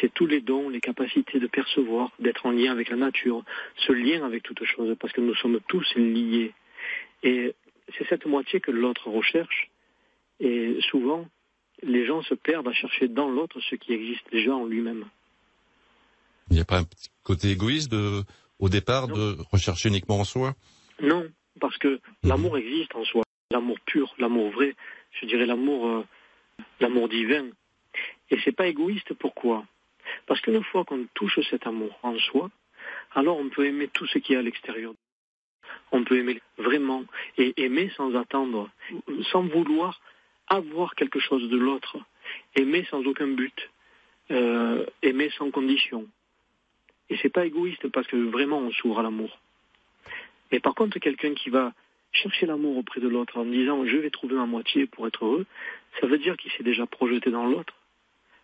C'est 0.00 0.12
tous 0.12 0.26
les 0.26 0.40
dons, 0.40 0.68
les 0.68 0.80
capacités 0.80 1.38
de 1.38 1.46
percevoir, 1.46 2.10
d'être 2.18 2.46
en 2.46 2.50
lien 2.50 2.72
avec 2.72 2.88
la 2.88 2.96
nature, 2.96 3.44
ce 3.76 3.92
lien 3.92 4.24
avec 4.24 4.42
toute 4.42 4.64
chose, 4.64 4.96
parce 4.98 5.12
que 5.12 5.20
nous 5.20 5.34
sommes 5.34 5.60
tous 5.68 5.94
liés. 5.96 6.52
Et 7.22 7.54
c'est 7.96 8.06
cette 8.08 8.26
moitié 8.26 8.60
que 8.60 8.70
l'autre 8.70 9.08
recherche. 9.08 9.70
Et 10.40 10.78
souvent, 10.90 11.26
les 11.82 12.06
gens 12.06 12.22
se 12.22 12.34
perdent 12.34 12.68
à 12.68 12.72
chercher 12.72 13.08
dans 13.08 13.30
l'autre 13.30 13.60
ce 13.60 13.76
qui 13.76 13.92
existe 13.92 14.30
déjà 14.32 14.54
en 14.54 14.64
lui-même. 14.64 15.04
Il 16.50 16.56
n'y 16.56 16.60
a 16.60 16.64
pas 16.64 16.78
un 16.78 16.84
petit 16.84 17.10
côté 17.22 17.50
égoïste 17.50 17.90
de, 17.90 18.22
au 18.58 18.68
départ 18.68 19.08
de 19.08 19.36
rechercher 19.50 19.88
uniquement 19.88 20.20
en 20.20 20.24
soi? 20.24 20.54
Non, 21.00 21.26
parce 21.60 21.76
que 21.78 21.88
mhm. 21.88 22.00
l'amour 22.24 22.58
existe 22.58 22.94
en 22.94 23.04
soi, 23.04 23.22
l'amour 23.50 23.78
pur, 23.86 24.14
l'amour 24.18 24.50
vrai, 24.50 24.74
je 25.20 25.26
dirais 25.26 25.46
l'amour, 25.46 25.88
euh, 25.88 26.04
l'amour 26.80 27.08
divin. 27.08 27.46
Et 28.30 28.38
c'est 28.44 28.52
pas 28.52 28.66
égoïste. 28.66 29.14
Pourquoi? 29.14 29.64
Parce 30.26 30.40
qu'une 30.40 30.62
fois 30.64 30.84
qu'on 30.84 31.06
touche 31.14 31.38
cet 31.50 31.66
amour 31.66 31.98
en 32.02 32.18
soi, 32.18 32.50
alors 33.14 33.38
on 33.38 33.48
peut 33.48 33.66
aimer 33.66 33.88
tout 33.88 34.06
ce 34.06 34.18
qui 34.18 34.34
est 34.34 34.36
à 34.36 34.42
l'extérieur. 34.42 34.94
On 35.92 36.04
peut 36.04 36.18
aimer 36.18 36.40
vraiment 36.58 37.04
et 37.38 37.54
aimer 37.56 37.90
sans 37.96 38.14
attendre, 38.14 38.70
sans 39.30 39.42
vouloir 39.42 40.00
avoir 40.48 40.94
quelque 40.94 41.20
chose 41.20 41.48
de 41.48 41.56
l'autre. 41.56 41.96
Aimer 42.56 42.86
sans 42.90 43.04
aucun 43.04 43.28
but, 43.28 43.70
euh, 44.30 44.84
aimer 45.02 45.30
sans 45.38 45.50
condition. 45.50 46.06
Et 47.10 47.18
c'est 47.20 47.28
pas 47.28 47.46
égoïste 47.46 47.88
parce 47.88 48.06
que 48.06 48.16
vraiment 48.16 48.58
on 48.58 48.70
s'ouvre 48.72 49.00
à 49.00 49.02
l'amour. 49.02 49.38
Mais 50.50 50.60
par 50.60 50.74
contre, 50.74 50.98
quelqu'un 50.98 51.34
qui 51.34 51.50
va 51.50 51.72
chercher 52.12 52.46
l'amour 52.46 52.76
auprès 52.76 53.00
de 53.00 53.08
l'autre 53.08 53.38
en 53.38 53.44
disant 53.44 53.84
je 53.86 53.96
vais 53.96 54.10
trouver 54.10 54.36
ma 54.36 54.46
moitié 54.46 54.86
pour 54.86 55.06
être 55.06 55.24
heureux, 55.24 55.46
ça 56.00 56.06
veut 56.06 56.18
dire 56.18 56.36
qu'il 56.36 56.50
s'est 56.52 56.62
déjà 56.62 56.86
projeté 56.86 57.30
dans 57.30 57.46
l'autre. 57.46 57.74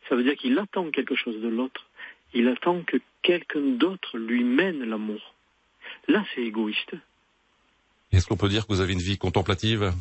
Ça 0.09 0.17
veut 0.17 0.25
dire 0.25 0.35
qu'il 0.35 0.59
attend 0.59 0.90
quelque 0.90 1.14
chose 1.14 1.40
de 1.40 1.49
l'autre. 1.49 1.87
Il 2.35 2.49
attend 2.49 2.83
que 2.83 2.97
quelqu'un 3.23 3.61
d'autre 3.61 4.19
lui 4.19 4.45
mène 4.45 4.85
l'amour. 4.85 5.35
Là, 6.09 6.25
c'est 6.35 6.43
égoïste. 6.43 6.95
Est-ce 8.12 8.26
qu'on 8.26 8.37
peut 8.37 8.49
dire 8.49 8.67
que 8.67 8.73
vous 8.73 8.81
avez 8.81 8.93
une 8.93 9.00
vie 9.00 9.19
contemplative? 9.19 9.93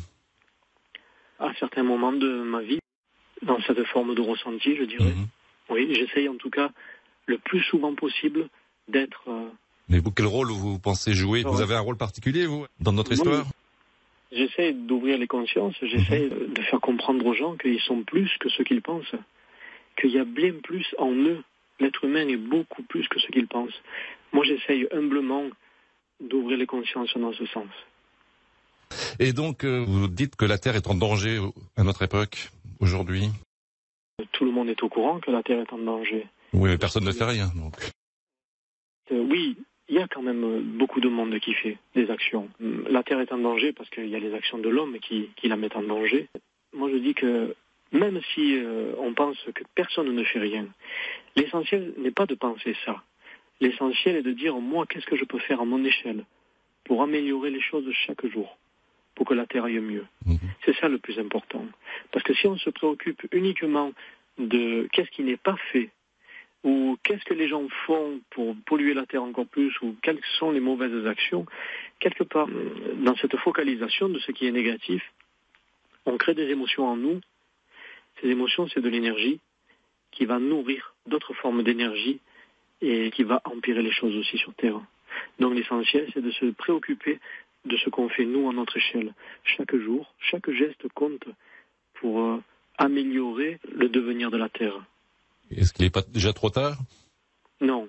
À 1.38 1.52
certains 1.54 1.82
moments 1.82 2.12
de 2.12 2.42
ma 2.42 2.60
vie, 2.60 2.80
dans 3.42 3.60
cette 3.62 3.82
forme 3.86 4.14
de 4.14 4.20
ressenti, 4.20 4.76
je 4.76 4.84
dirais. 4.84 5.12
Mhm. 5.12 5.26
Oui, 5.70 5.94
j'essaye 5.94 6.28
en 6.28 6.36
tout 6.36 6.50
cas 6.50 6.70
le 7.26 7.38
plus 7.38 7.62
souvent 7.64 7.94
possible 7.94 8.48
d'être. 8.88 9.24
Euh, 9.28 9.48
Mais 9.88 9.98
vous, 9.98 10.10
quel 10.10 10.26
rôle 10.26 10.50
vous 10.50 10.78
pensez 10.78 11.12
jouer? 11.12 11.42
Vous 11.42 11.60
avez 11.60 11.74
un 11.74 11.80
rôle 11.80 11.96
particulier, 11.96 12.46
vous, 12.46 12.66
dans 12.80 12.92
notre 12.92 13.12
histoire? 13.12 13.46
J'essaie 14.32 14.72
d'ouvrir 14.72 15.18
les 15.18 15.26
consciences, 15.26 15.74
j'essaie 15.82 16.28
mhm. 16.28 16.52
de 16.52 16.62
faire 16.62 16.80
comprendre 16.80 17.26
aux 17.26 17.34
gens 17.34 17.56
qu'ils 17.56 17.80
sont 17.80 18.04
plus 18.04 18.30
que 18.38 18.48
ce 18.48 18.62
qu'ils 18.62 18.82
pensent, 18.82 19.14
qu'il 20.00 20.10
y 20.10 20.18
a 20.18 20.24
bien 20.24 20.54
plus 20.62 20.86
en 20.98 21.12
eux. 21.12 21.42
L'être 21.80 22.04
humain 22.04 22.28
est 22.28 22.36
beaucoup 22.36 22.82
plus 22.84 23.08
que 23.08 23.18
ce 23.18 23.26
qu'il 23.28 23.48
pense. 23.48 23.72
Moi, 24.32 24.44
j'essaye 24.44 24.86
humblement 24.92 25.44
d'ouvrir 26.20 26.58
les 26.58 26.66
consciences 26.66 27.16
dans 27.16 27.32
ce 27.32 27.46
sens. 27.46 27.70
Et 29.18 29.32
donc, 29.32 29.64
euh, 29.64 29.84
vous 29.86 30.08
dites 30.08 30.36
que 30.36 30.44
la 30.44 30.58
Terre 30.58 30.76
est 30.76 30.88
en 30.88 30.94
danger 30.94 31.40
à 31.76 31.82
notre 31.82 32.02
époque, 32.02 32.50
aujourd'hui? 32.80 33.28
Tout 34.32 34.44
le 34.44 34.52
monde 34.52 34.68
est 34.68 34.82
au 34.82 34.88
courant 34.88 35.20
que 35.20 35.30
la 35.30 35.42
Terre 35.42 35.60
est 35.60 35.72
en 35.72 35.78
danger. 35.78 36.26
Oui, 36.52 36.70
mais 36.70 36.78
personne 36.78 37.04
ne 37.04 37.12
fait 37.12 37.24
rien, 37.24 37.50
donc. 37.54 37.74
Euh, 39.12 39.26
oui, 39.30 39.56
il 39.88 39.96
y 39.96 39.98
a 39.98 40.08
quand 40.08 40.22
même 40.22 40.44
euh, 40.44 40.60
beaucoup 40.60 41.00
de 41.00 41.08
monde 41.08 41.38
qui 41.40 41.54
fait 41.54 41.78
des 41.94 42.10
actions. 42.10 42.48
La 42.88 43.02
Terre 43.02 43.20
est 43.20 43.32
en 43.32 43.38
danger 43.38 43.72
parce 43.72 43.90
qu'il 43.90 44.08
y 44.08 44.16
a 44.16 44.20
les 44.20 44.34
actions 44.34 44.58
de 44.58 44.68
l'homme 44.68 44.98
qui, 45.00 45.30
la 45.44 45.56
mettent 45.56 45.76
en 45.76 45.82
danger. 45.82 46.28
Moi, 46.72 46.90
je 46.92 46.98
dis 46.98 47.14
que 47.14 47.54
même 47.92 48.20
si 48.34 48.56
on 48.98 49.14
pense 49.14 49.36
que 49.52 49.64
personne 49.74 50.14
ne 50.14 50.22
fait 50.22 50.38
rien, 50.38 50.68
l'essentiel 51.34 51.92
n'est 51.98 52.12
pas 52.12 52.26
de 52.26 52.36
penser 52.36 52.76
ça. 52.84 53.02
L'essentiel 53.60 54.16
est 54.16 54.22
de 54.22 54.32
dire, 54.32 54.54
moi, 54.56 54.86
qu'est-ce 54.86 55.06
que 55.06 55.16
je 55.16 55.24
peux 55.24 55.40
faire 55.40 55.60
à 55.60 55.64
mon 55.64 55.84
échelle 55.84 56.24
pour 56.84 57.02
améliorer 57.02 57.50
les 57.50 57.60
choses 57.60 57.84
chaque 58.06 58.24
jour 58.26 58.56
pour 59.14 59.26
que 59.26 59.34
la 59.34 59.46
Terre 59.46 59.64
aille 59.64 59.80
mieux. 59.80 60.06
Mhm. 60.24 60.38
C'est 60.64 60.74
ça 60.76 60.88
le 60.88 60.98
plus 60.98 61.18
important. 61.18 61.66
Parce 62.10 62.24
que 62.24 62.32
si 62.32 62.46
on 62.46 62.56
se 62.56 62.70
préoccupe 62.70 63.22
uniquement 63.32 63.92
de 64.38 64.88
qu'est-ce 64.92 65.10
qui 65.10 65.22
n'est 65.22 65.36
pas 65.36 65.56
fait, 65.72 65.90
ou 66.62 66.98
qu'est-ce 67.02 67.24
que 67.24 67.34
les 67.34 67.48
gens 67.48 67.66
font 67.86 68.20
pour 68.30 68.54
polluer 68.66 68.94
la 68.94 69.06
Terre 69.06 69.22
encore 69.22 69.46
plus, 69.46 69.72
ou 69.80 69.96
quelles 70.02 70.20
sont 70.38 70.50
les 70.50 70.60
mauvaises 70.60 71.06
actions, 71.06 71.46
quelque 72.00 72.24
part, 72.24 72.48
dans 72.96 73.16
cette 73.16 73.36
focalisation 73.38 74.08
de 74.08 74.18
ce 74.18 74.32
qui 74.32 74.46
est 74.46 74.52
négatif, 74.52 75.02
on 76.06 76.18
crée 76.18 76.34
des 76.34 76.48
émotions 76.48 76.86
en 76.86 76.96
nous. 76.96 77.20
Ces 78.20 78.28
émotions, 78.28 78.68
c'est 78.68 78.80
de 78.80 78.88
l'énergie 78.88 79.40
qui 80.10 80.26
va 80.26 80.38
nourrir 80.38 80.94
d'autres 81.06 81.34
formes 81.34 81.62
d'énergie 81.62 82.20
et 82.82 83.10
qui 83.10 83.22
va 83.22 83.40
empirer 83.44 83.82
les 83.82 83.92
choses 83.92 84.16
aussi 84.16 84.38
sur 84.38 84.54
Terre. 84.54 84.80
Donc 85.38 85.54
l'essentiel, 85.54 86.08
c'est 86.12 86.22
de 86.22 86.30
se 86.30 86.46
préoccuper 86.46 87.18
de 87.64 87.76
ce 87.76 87.90
qu'on 87.90 88.08
fait 88.08 88.24
nous 88.24 88.48
à 88.48 88.52
notre 88.52 88.76
échelle. 88.76 89.14
Chaque 89.44 89.74
jour, 89.76 90.14
chaque 90.18 90.50
geste 90.50 90.88
compte 90.94 91.26
pour 91.94 92.20
euh, 92.20 92.42
améliorer 92.78 93.58
le 93.70 93.88
devenir 93.88 94.30
de 94.30 94.38
la 94.38 94.48
Terre. 94.48 94.82
Est-ce 95.50 95.72
qu'il 95.72 95.84
n'est 95.84 95.90
pas 95.90 96.02
déjà 96.02 96.32
trop 96.32 96.50
tard? 96.50 96.76
Non, 97.60 97.88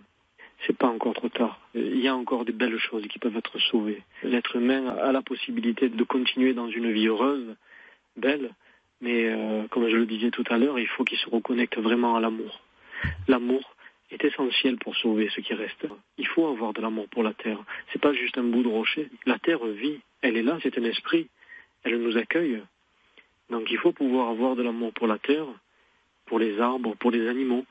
c'est 0.65 0.77
pas 0.77 0.88
encore 0.88 1.13
trop 1.13 1.30
tard. 1.30 1.60
Il 1.74 2.00
y 2.00 2.08
a 2.08 2.15
encore 2.15 2.46
des 2.46 2.51
belles 2.51 2.80
choses 2.80 3.08
qui 3.08 3.20
peuvent 3.20 3.38
être 3.38 3.60
sauvées. 3.60 4.03
L'être 4.24 4.56
humain 4.56 4.88
a 4.88 5.12
la 5.12 5.22
possibilité 5.22 5.89
de 5.89 6.03
continuer 6.03 6.53
dans 6.53 6.70
une 6.70 6.91
vie 6.91 7.08
heureuse, 7.08 7.56
belle, 8.18 8.51
mais 9.00 9.30
euh, 9.30 9.68
comme 9.70 9.88
je 9.89 9.96
le 9.96 10.06
disais 10.06 10.32
tout 10.32 10.44
à 10.50 10.58
l'heure, 10.58 10.80
il 10.80 10.88
faut 10.88 11.03
qu'il 11.03 11.18
se 11.18 11.30
reconnecte 11.30 11.77
vraiment 11.77 12.15
à 12.15 12.20
l'amour. 12.20 12.62
L'amour, 13.27 13.75
est 14.12 14.24
essentiel 14.24 14.77
pour 14.77 14.96
sauver 14.96 15.30
ce 15.34 15.41
qui 15.41 15.53
reste. 15.53 15.88
Il 16.18 16.27
faut 16.27 16.48
avoir 16.48 16.74
de 16.74 16.82
l'amour 16.82 17.08
pour 17.10 17.24
la 17.24 17.34
terre. 17.34 17.60
C'est 17.91 18.01
pas 18.01 18.13
juste 18.13 18.38
un 18.38 18.44
bout 18.44 18.63
de 18.63 18.68
rocher. 18.68 19.10
La 19.25 19.39
terre 19.39 19.65
vit. 19.65 20.00
Elle 20.22 20.38
est 20.38 20.44
là, 20.44 20.58
c'est 20.62 20.77
un 20.77 20.84
esprit. 20.84 21.30
Elle 21.84 22.01
nous 22.01 22.18
accueille. 22.18 22.62
Donc 23.50 23.72
il 23.72 23.77
faut 23.77 23.91
pouvoir 23.91 24.30
avoir 24.30 24.56
de 24.56 24.63
l'amour 24.63 24.94
pour 24.94 25.08
la 25.08 25.18
terre, 25.18 25.48
pour 26.32 26.40
les 26.40 26.62
arbres, 26.62 26.96
pour 26.96 27.12
les 27.12 27.28
animaux. 27.28 27.66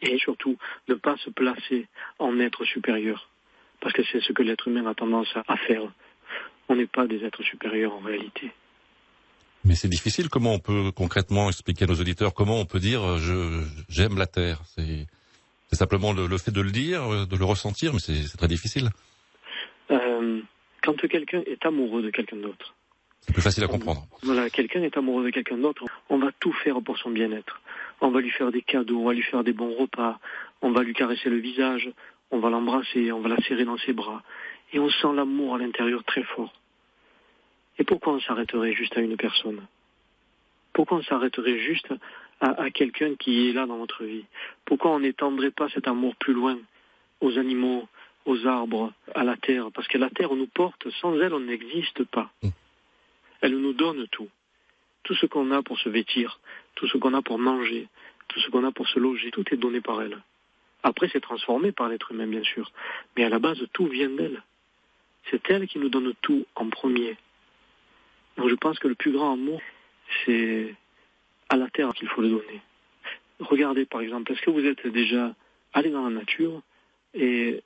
Et 0.00 0.16
surtout, 0.16 0.56
ne 0.88 0.94
pas 0.94 1.18
se 1.18 1.28
placer 1.28 1.86
en 2.18 2.40
être 2.40 2.64
supérieur. 2.64 3.28
Parce 3.82 3.92
que 3.92 4.02
c'est 4.10 4.22
ce 4.22 4.32
que 4.32 4.42
l'être 4.42 4.68
humain 4.68 4.86
a 4.86 4.94
tendance 4.94 5.28
à 5.46 5.56
faire. 5.58 5.82
On 6.70 6.76
n'est 6.76 6.86
pas 6.86 7.06
des 7.06 7.22
êtres 7.26 7.42
supérieurs 7.42 7.92
en 7.92 7.98
réalité. 7.98 8.50
Mais 9.66 9.74
c'est 9.74 9.88
difficile. 9.88 10.30
Comment 10.30 10.54
on 10.54 10.58
peut 10.60 10.92
concrètement 10.96 11.48
expliquer 11.50 11.84
à 11.84 11.88
nos 11.88 12.00
auditeurs 12.00 12.32
comment 12.32 12.58
on 12.58 12.64
peut 12.64 12.80
dire 12.80 13.18
je 13.18 13.62
j'aime 13.90 14.16
la 14.16 14.26
terre? 14.26 14.62
C'est 14.74 15.06
c'est 15.66 15.76
simplement 15.76 16.14
le, 16.14 16.38
fait 16.38 16.50
de 16.50 16.62
le 16.62 16.70
dire, 16.70 17.02
euh, 17.02 17.26
de 17.26 17.36
le 17.36 17.44
ressentir, 17.44 17.92
mais 17.92 17.98
c'est 17.98 18.38
très 18.38 18.48
difficile. 18.48 18.88
Euh, 19.90 20.40
quand 20.82 20.96
quelqu'un 21.06 21.42
est 21.46 21.66
amoureux 21.66 22.00
de 22.00 22.08
quelqu'un 22.08 22.36
d'autre. 22.36 22.74
C'est 23.20 23.32
plus 23.32 23.42
facile 23.42 23.64
à 23.64 23.68
comprendre. 23.68 24.06
Voilà, 24.22 24.48
quelqu'un 24.50 24.82
est 24.82 24.96
amoureux 24.96 25.24
de 25.24 25.30
quelqu'un 25.30 25.58
d'autre, 25.58 25.84
on 26.08 26.18
va 26.18 26.30
tout 26.40 26.52
faire 26.52 26.80
pour 26.82 26.98
son 26.98 27.10
bien-être. 27.10 27.60
On 28.00 28.10
va 28.10 28.20
lui 28.20 28.30
faire 28.30 28.52
des 28.52 28.62
cadeaux, 28.62 29.00
on 29.00 29.06
va 29.06 29.12
lui 29.12 29.22
faire 29.22 29.44
des 29.44 29.52
bons 29.52 29.74
repas, 29.74 30.18
on 30.62 30.70
va 30.70 30.82
lui 30.82 30.94
caresser 30.94 31.28
le 31.28 31.38
visage, 31.38 31.90
on 32.30 32.38
va 32.38 32.50
l'embrasser, 32.50 33.12
on 33.12 33.20
va 33.20 33.28
la 33.28 33.36
serrer 33.38 33.64
dans 33.64 33.78
ses 33.78 33.92
bras. 33.92 34.22
Et 34.72 34.78
on 34.78 34.90
sent 34.90 35.12
l'amour 35.14 35.54
à 35.54 35.58
l'intérieur 35.58 36.04
très 36.04 36.22
fort. 36.22 36.52
Et 37.78 37.84
pourquoi 37.84 38.14
on 38.14 38.20
s'arrêterait 38.20 38.72
juste 38.72 38.96
à 38.96 39.00
une 39.00 39.16
personne? 39.16 39.66
Pourquoi 40.72 40.98
on 40.98 41.02
s'arrêterait 41.02 41.58
juste 41.58 41.92
à, 42.40 42.70
quelqu'un 42.70 43.14
qui 43.16 43.48
est 43.48 43.52
là 43.52 43.66
dans 43.66 43.78
notre 43.78 44.04
vie? 44.04 44.24
Pourquoi 44.64 44.92
on 44.92 45.00
n'étendrait 45.00 45.50
pas 45.50 45.68
cet 45.70 45.88
amour 45.88 46.14
plus 46.16 46.34
loin 46.34 46.58
aux 47.20 47.38
animaux, 47.38 47.88
aux 48.26 48.46
arbres, 48.46 48.92
à 49.14 49.24
la 49.24 49.36
terre? 49.36 49.70
Parce 49.74 49.88
que 49.88 49.98
la 49.98 50.10
terre 50.10 50.34
nous 50.34 50.46
porte, 50.46 50.88
sans 51.00 51.18
elle 51.20 51.34
on 51.34 51.40
n'existe 51.40 52.04
pas. 52.04 52.30
Mm. 52.42 52.48
Elle 53.40 53.58
nous 53.58 53.72
donne 53.72 54.06
tout. 54.08 54.28
Tout 55.04 55.14
ce 55.14 55.26
qu'on 55.26 55.50
a 55.52 55.62
pour 55.62 55.78
se 55.78 55.88
vêtir, 55.88 56.40
tout 56.74 56.86
ce 56.86 56.98
qu'on 56.98 57.14
a 57.14 57.22
pour 57.22 57.38
manger, 57.38 57.88
tout 58.28 58.40
ce 58.40 58.50
qu'on 58.50 58.64
a 58.64 58.72
pour 58.72 58.88
se 58.88 58.98
loger, 58.98 59.30
tout 59.30 59.44
est 59.52 59.56
donné 59.56 59.80
par 59.80 60.02
elle. 60.02 60.18
Après, 60.82 61.08
c'est 61.12 61.20
transformé 61.20 61.72
par 61.72 61.88
l'être 61.88 62.12
humain, 62.12 62.26
bien 62.26 62.44
sûr. 62.44 62.70
Mais 63.16 63.24
à 63.24 63.28
la 63.28 63.38
base, 63.38 63.58
tout 63.72 63.86
vient 63.86 64.10
d'elle. 64.10 64.42
C'est 65.30 65.50
elle 65.50 65.66
qui 65.66 65.78
nous 65.78 65.88
donne 65.88 66.14
tout 66.22 66.46
en 66.54 66.68
premier. 66.68 67.16
Donc 68.36 68.48
je 68.48 68.54
pense 68.54 68.78
que 68.78 68.88
le 68.88 68.94
plus 68.94 69.12
grand 69.12 69.32
amour, 69.32 69.60
c'est 70.24 70.74
à 71.48 71.56
la 71.56 71.68
terre 71.68 71.92
qu'il 71.94 72.08
faut 72.08 72.22
le 72.22 72.30
donner. 72.30 72.62
Regardez 73.40 73.84
par 73.84 74.00
exemple, 74.00 74.32
est-ce 74.32 74.42
que 74.42 74.50
vous 74.50 74.64
êtes 74.64 74.86
déjà 74.86 75.34
allé 75.72 75.90
dans 75.90 76.04
la 76.04 76.14
nature 76.14 76.62
et 77.14 77.62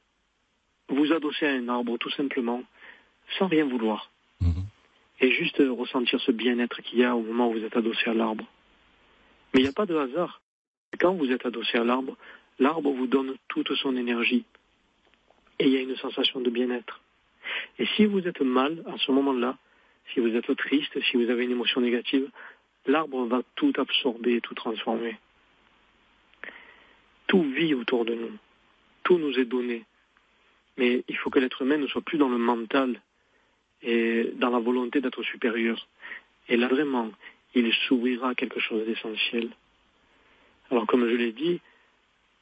vous 0.88 1.12
adossez 1.12 1.46
à 1.46 1.50
un 1.50 1.68
arbre 1.68 1.98
tout 1.98 2.10
simplement, 2.10 2.62
sans 3.38 3.46
rien 3.48 3.66
vouloir? 3.66 4.10
Et 5.22 5.30
juste 5.30 5.58
ressentir 5.58 6.20
ce 6.20 6.32
bien-être 6.32 6.82
qu'il 6.82 6.98
y 6.98 7.04
a 7.04 7.16
au 7.16 7.22
moment 7.22 7.48
où 7.48 7.52
vous 7.52 7.64
êtes 7.64 7.76
adossé 7.76 8.10
à 8.10 8.14
l'arbre. 8.14 8.44
Mais 9.54 9.60
il 9.60 9.62
n'y 9.62 9.68
a 9.68 9.72
pas 9.72 9.86
de 9.86 9.96
hasard. 9.96 10.42
Quand 10.98 11.14
vous 11.14 11.30
êtes 11.30 11.46
adossé 11.46 11.78
à 11.78 11.84
l'arbre, 11.84 12.16
l'arbre 12.58 12.90
vous 12.90 13.06
donne 13.06 13.36
toute 13.48 13.72
son 13.76 13.96
énergie 13.96 14.44
et 15.58 15.66
il 15.66 15.70
y 15.70 15.76
a 15.76 15.80
une 15.80 15.96
sensation 15.96 16.40
de 16.40 16.50
bien-être. 16.50 17.00
Et 17.78 17.86
si 17.96 18.04
vous 18.04 18.26
êtes 18.26 18.40
mal 18.40 18.82
à 18.86 18.98
ce 18.98 19.12
moment-là, 19.12 19.56
si 20.12 20.20
vous 20.20 20.34
êtes 20.34 20.56
triste, 20.56 21.00
si 21.00 21.16
vous 21.16 21.30
avez 21.30 21.44
une 21.44 21.52
émotion 21.52 21.80
négative, 21.80 22.28
l'arbre 22.86 23.24
va 23.26 23.42
tout 23.54 23.72
absorber, 23.78 24.40
tout 24.40 24.54
transformer. 24.54 25.16
Tout 27.28 27.44
vit 27.44 27.74
autour 27.74 28.04
de 28.04 28.14
nous. 28.14 28.32
Tout 29.04 29.18
nous 29.18 29.38
est 29.38 29.44
donné. 29.44 29.84
Mais 30.76 31.04
il 31.06 31.16
faut 31.16 31.30
que 31.30 31.38
l'être 31.38 31.62
humain 31.62 31.78
ne 31.78 31.86
soit 31.86 32.02
plus 32.02 32.18
dans 32.18 32.28
le 32.28 32.38
mental 32.38 33.00
et 33.82 34.30
dans 34.34 34.50
la 34.50 34.58
volonté 34.58 35.00
d'être 35.00 35.22
supérieur. 35.22 35.86
Et 36.48 36.56
là, 36.56 36.68
vraiment, 36.68 37.10
il 37.54 37.72
s'ouvrira 37.86 38.30
à 38.30 38.34
quelque 38.34 38.60
chose 38.60 38.86
d'essentiel. 38.86 39.50
Alors, 40.70 40.86
comme 40.86 41.08
je 41.08 41.14
l'ai 41.14 41.32
dit, 41.32 41.60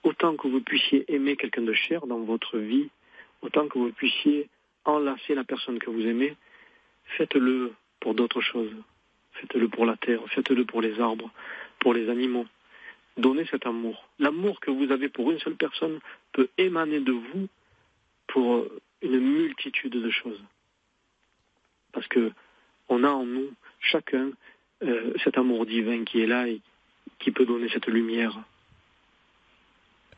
autant 0.02 0.36
que 0.36 0.48
vous 0.48 0.60
puissiez 0.60 1.04
aimer 1.12 1.36
quelqu'un 1.36 1.62
de 1.62 1.72
cher 1.72 2.06
dans 2.06 2.20
votre 2.20 2.58
vie, 2.58 2.88
autant 3.42 3.68
que 3.68 3.78
vous 3.78 3.92
puissiez 3.92 4.48
enlacer 4.84 5.34
la 5.34 5.44
personne 5.44 5.78
que 5.78 5.90
vous 5.90 6.06
aimez, 6.06 6.36
faites-le 7.16 7.72
pour 8.00 8.14
d'autres 8.14 8.40
choses. 8.40 8.74
Faites-le 9.34 9.68
pour 9.68 9.86
la 9.86 9.96
terre, 9.96 10.20
faites-le 10.28 10.64
pour 10.64 10.82
les 10.82 11.00
arbres, 11.00 11.30
pour 11.78 11.94
les 11.94 12.08
animaux. 12.08 12.46
Donnez 13.16 13.46
cet 13.46 13.66
amour. 13.66 14.08
L'amour 14.18 14.60
que 14.60 14.70
vous 14.70 14.90
avez 14.92 15.08
pour 15.08 15.30
une 15.30 15.38
seule 15.40 15.56
personne 15.56 16.00
peut 16.32 16.48
émaner 16.58 17.00
de 17.00 17.12
vous 17.12 17.48
pour 18.28 18.66
une 19.02 19.18
multitude 19.18 19.92
de 19.92 20.10
choses. 20.10 20.40
Parce 21.92 22.06
que 22.08 22.32
on 22.88 23.04
a 23.04 23.08
en 23.08 23.24
nous, 23.24 23.50
chacun, 23.80 24.30
euh, 24.82 25.12
cet 25.24 25.38
amour 25.38 25.66
divin 25.66 26.04
qui 26.04 26.20
est 26.20 26.26
là 26.26 26.48
et 26.48 26.60
qui 27.18 27.30
peut 27.30 27.46
donner 27.46 27.68
cette 27.72 27.86
lumière. 27.86 28.38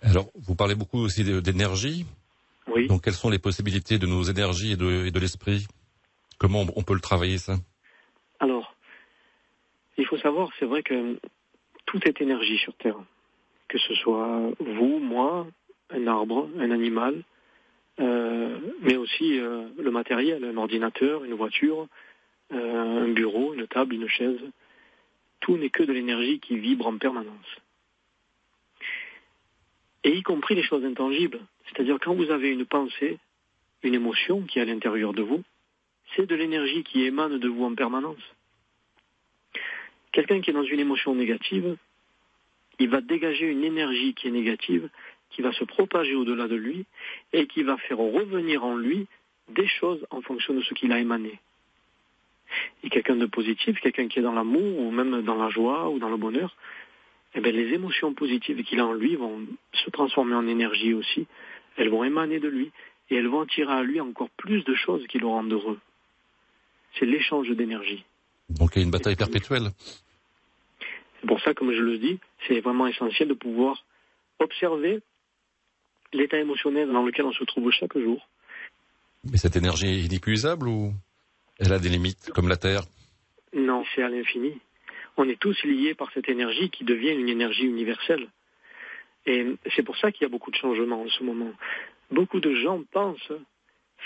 Alors, 0.02 0.30
vous 0.34 0.54
parlez 0.54 0.74
beaucoup 0.74 0.98
aussi 0.98 1.24
d'énergie. 1.42 2.06
Oui. 2.68 2.86
Donc, 2.86 3.04
quelles 3.04 3.14
sont 3.14 3.30
les 3.30 3.38
possibilités 3.38 3.98
de 3.98 4.06
nos 4.06 4.22
énergies 4.22 4.72
et 4.72 4.76
de, 4.76 5.18
l'esprit? 5.18 5.66
Comment 6.38 6.64
on 6.74 6.82
peut 6.82 6.94
le 6.94 7.00
travailler, 7.00 7.38
ça? 7.38 7.56
Alors, 8.40 8.74
il 9.98 10.06
faut 10.06 10.18
savoir, 10.18 10.48
c'est 10.58 10.64
vrai 10.64 10.82
que 10.82 11.18
tout 11.86 12.00
est 12.04 12.20
énergie 12.20 12.58
sur 12.58 12.74
Terre. 12.74 12.96
Que 13.68 13.78
ce 13.78 13.94
soit 13.94 14.50
vous, 14.58 14.98
moi, 14.98 15.46
un 15.90 16.06
arbre, 16.06 16.48
un 16.58 16.70
animal, 16.70 17.22
mais 17.98 18.96
aussi 18.96 19.38
euh, 19.38 19.68
le 19.78 19.90
matériel, 19.90 20.44
un 20.44 20.56
ordinateur, 20.56 21.24
une 21.24 21.34
voiture, 21.34 21.88
euh, 22.52 23.04
un 23.04 23.08
bureau, 23.08 23.54
une 23.54 23.66
table, 23.66 23.94
une 23.94 24.08
chaise. 24.08 24.40
Tout 25.40 25.56
n'est 25.56 25.70
que 25.70 25.82
de 25.82 25.92
l'énergie 25.92 26.40
qui 26.40 26.56
vibre 26.56 26.86
en 26.86 26.98
permanence. 26.98 27.56
Et 30.04 30.16
y 30.16 30.22
compris 30.22 30.54
les 30.54 30.62
choses 30.62 30.84
intangibles. 30.84 31.40
C'est-à-dire 31.66 31.98
quand 32.00 32.14
vous 32.14 32.30
avez 32.30 32.48
une 32.48 32.66
pensée, 32.66 33.18
une 33.82 33.94
émotion 33.94 34.42
qui 34.42 34.58
est 34.58 34.62
à 34.62 34.64
l'intérieur 34.64 35.12
de 35.12 35.22
vous, 35.22 35.42
c'est 36.14 36.26
de 36.26 36.34
l'énergie 36.34 36.82
qui 36.82 37.04
émane 37.04 37.38
de 37.38 37.48
vous 37.48 37.64
en 37.64 37.74
permanence. 37.74 38.22
Quelqu'un 40.12 40.40
qui 40.40 40.50
est 40.50 40.54
dans 40.54 40.64
une 40.64 40.80
émotion 40.80 41.14
négative, 41.14 41.76
il 42.78 42.90
va 42.90 43.00
dégager 43.00 43.46
une 43.46 43.64
énergie 43.64 44.14
qui 44.14 44.28
est 44.28 44.32
négative, 44.32 44.88
qui 45.32 45.42
va 45.42 45.52
se 45.52 45.64
propager 45.64 46.14
au-delà 46.14 46.46
de 46.48 46.54
lui 46.54 46.84
et 47.32 47.46
qui 47.46 47.62
va 47.62 47.76
faire 47.78 47.98
revenir 47.98 48.64
en 48.64 48.76
lui 48.76 49.06
des 49.48 49.66
choses 49.66 50.04
en 50.10 50.20
fonction 50.20 50.54
de 50.54 50.62
ce 50.62 50.74
qu'il 50.74 50.92
a 50.92 51.00
émané. 51.00 51.40
Et 52.84 52.90
quelqu'un 52.90 53.16
de 53.16 53.26
positif, 53.26 53.80
quelqu'un 53.80 54.08
qui 54.08 54.18
est 54.18 54.22
dans 54.22 54.32
l'amour 54.32 54.78
ou 54.78 54.90
même 54.90 55.22
dans 55.22 55.36
la 55.36 55.48
joie 55.48 55.88
ou 55.88 55.98
dans 55.98 56.10
le 56.10 56.16
bonheur, 56.16 56.54
eh 57.34 57.40
bien, 57.40 57.52
les 57.52 57.72
émotions 57.72 58.12
positives 58.12 58.62
qu'il 58.62 58.80
a 58.80 58.86
en 58.86 58.92
lui 58.92 59.16
vont 59.16 59.40
se 59.72 59.90
transformer 59.90 60.34
en 60.34 60.46
énergie 60.46 60.92
aussi. 60.92 61.26
Elles 61.76 61.88
vont 61.88 62.04
émaner 62.04 62.40
de 62.40 62.48
lui 62.48 62.70
et 63.08 63.16
elles 63.16 63.28
vont 63.28 63.40
attirer 63.40 63.72
à 63.72 63.82
lui 63.82 64.00
encore 64.00 64.28
plus 64.36 64.64
de 64.64 64.74
choses 64.74 65.06
qui 65.06 65.18
le 65.18 65.26
rendent 65.26 65.52
heureux. 65.52 65.78
C'est 66.98 67.06
l'échange 67.06 67.48
d'énergie. 67.50 68.04
Donc 68.50 68.72
il 68.74 68.80
y 68.80 68.82
a 68.82 68.84
une 68.84 68.90
bataille 68.90 69.16
perpétuelle. 69.16 69.70
C'est 71.20 71.26
pour 71.26 71.40
ça, 71.40 71.54
comme 71.54 71.72
je 71.72 71.80
le 71.80 71.96
dis, 71.98 72.18
c'est 72.46 72.60
vraiment 72.60 72.86
essentiel 72.86 73.28
de 73.28 73.34
pouvoir 73.34 73.82
observer 74.38 75.00
l'état 76.12 76.38
émotionnel 76.38 76.90
dans 76.90 77.04
lequel 77.04 77.24
on 77.24 77.32
se 77.32 77.44
trouve 77.44 77.70
chaque 77.70 77.96
jour. 77.96 78.28
Mais 79.30 79.38
cette 79.38 79.56
énergie 79.56 79.86
est 79.86 80.06
inépuisable 80.06 80.68
ou 80.68 80.92
elle 81.58 81.72
a 81.72 81.78
des 81.78 81.88
limites, 81.88 82.30
comme 82.34 82.48
la 82.48 82.56
Terre? 82.56 82.82
Non, 83.54 83.84
c'est 83.94 84.02
à 84.02 84.08
l'infini. 84.08 84.58
On 85.16 85.28
est 85.28 85.38
tous 85.38 85.62
liés 85.64 85.94
par 85.94 86.10
cette 86.12 86.28
énergie 86.28 86.70
qui 86.70 86.84
devient 86.84 87.10
une 87.12 87.28
énergie 87.28 87.64
universelle. 87.64 88.28
Et 89.26 89.46
c'est 89.76 89.82
pour 89.82 89.96
ça 89.98 90.10
qu'il 90.10 90.22
y 90.22 90.24
a 90.24 90.28
beaucoup 90.28 90.50
de 90.50 90.56
changements 90.56 91.02
en 91.02 91.08
ce 91.08 91.22
moment. 91.22 91.52
Beaucoup 92.10 92.40
de 92.40 92.54
gens 92.54 92.82
pensent 92.90 93.32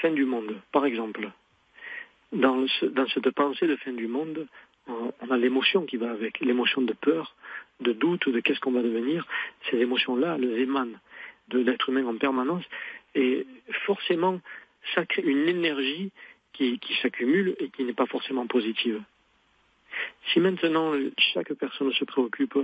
fin 0.02 0.10
du 0.10 0.24
monde, 0.24 0.60
par 0.72 0.84
exemple. 0.84 1.30
Dans, 2.32 2.66
dans 2.82 3.08
cette 3.08 3.30
pensée 3.30 3.66
de 3.66 3.76
fin 3.76 3.92
du 3.92 4.08
monde, 4.08 4.46
on 4.88 5.30
a 5.30 5.36
l'émotion 5.36 5.86
qui 5.86 5.96
va 5.96 6.10
avec, 6.10 6.40
l'émotion 6.40 6.82
de 6.82 6.92
peur, 6.92 7.34
de 7.80 7.92
doute, 7.92 8.28
de 8.28 8.40
qu'est-ce 8.40 8.60
qu'on 8.60 8.72
va 8.72 8.82
devenir. 8.82 9.26
Ces 9.70 9.78
émotions-là, 9.78 10.36
elles 10.36 10.58
émanent 10.58 10.98
de 11.48 11.58
l'être 11.58 11.88
humain 11.88 12.06
en 12.06 12.16
permanence. 12.16 12.64
Et 13.14 13.46
forcément, 13.86 14.40
ça 14.94 15.04
crée 15.06 15.22
une 15.22 15.48
énergie 15.48 16.12
qui, 16.52 16.80
s'accumule 17.02 17.54
et 17.58 17.68
qui 17.68 17.84
n'est 17.84 17.92
pas 17.92 18.06
forcément 18.06 18.46
positive. 18.46 19.02
Si 20.28 20.40
maintenant 20.40 20.92
chaque 21.18 21.52
personne 21.54 21.92
se 21.92 22.04
préoccupe 22.04 22.58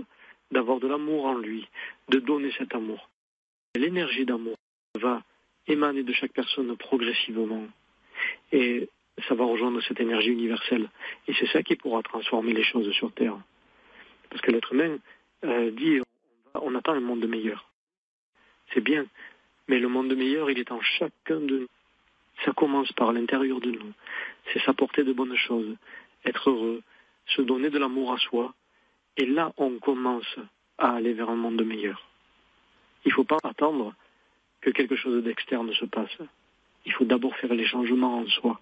d'avoir 0.50 0.80
de 0.80 0.88
l'amour 0.88 1.26
en 1.26 1.38
lui, 1.38 1.68
de 2.08 2.18
donner 2.18 2.52
cet 2.56 2.74
amour, 2.74 3.08
l'énergie 3.74 4.24
d'amour 4.24 4.56
va 4.98 5.22
émaner 5.66 6.02
de 6.02 6.12
chaque 6.12 6.32
personne 6.32 6.76
progressivement. 6.76 7.66
Et 8.50 8.88
ça 9.28 9.34
va 9.34 9.44
rejoindre 9.44 9.82
cette 9.82 10.00
énergie 10.00 10.30
universelle. 10.30 10.88
Et 11.28 11.34
c'est 11.34 11.48
ça 11.48 11.62
qui 11.62 11.76
pourra 11.76 12.02
transformer 12.02 12.52
les 12.52 12.64
choses 12.64 12.90
sur 12.92 13.12
Terre. 13.12 13.38
Parce 14.30 14.42
que 14.42 14.50
l'être 14.50 14.72
humain 14.72 14.98
euh, 15.44 15.70
dit 15.70 16.00
on 16.54 16.74
attend 16.74 16.92
un 16.92 17.00
monde 17.00 17.26
meilleur. 17.26 17.71
C'est 18.72 18.80
bien, 18.80 19.06
mais 19.68 19.78
le 19.78 19.88
monde 19.88 20.14
meilleur, 20.14 20.50
il 20.50 20.58
est 20.58 20.72
en 20.72 20.80
chacun 20.80 21.40
de 21.40 21.60
nous. 21.60 21.68
Ça 22.44 22.52
commence 22.52 22.92
par 22.92 23.12
l'intérieur 23.12 23.60
de 23.60 23.70
nous. 23.70 23.92
C'est 24.52 24.62
s'apporter 24.62 25.04
de 25.04 25.12
bonnes 25.12 25.36
choses, 25.36 25.76
être 26.24 26.50
heureux, 26.50 26.82
se 27.26 27.42
donner 27.42 27.70
de 27.70 27.78
l'amour 27.78 28.12
à 28.12 28.18
soi. 28.18 28.54
Et 29.16 29.26
là, 29.26 29.52
on 29.58 29.78
commence 29.78 30.36
à 30.78 30.92
aller 30.92 31.12
vers 31.12 31.28
un 31.28 31.36
monde 31.36 31.62
meilleur. 31.64 32.08
Il 33.04 33.08
ne 33.08 33.14
faut 33.14 33.24
pas 33.24 33.38
attendre 33.44 33.94
que 34.60 34.70
quelque 34.70 34.96
chose 34.96 35.22
d'externe 35.22 35.72
se 35.74 35.84
passe. 35.84 36.16
Il 36.86 36.92
faut 36.92 37.04
d'abord 37.04 37.36
faire 37.36 37.52
les 37.52 37.66
changements 37.66 38.18
en 38.20 38.26
soi. 38.26 38.60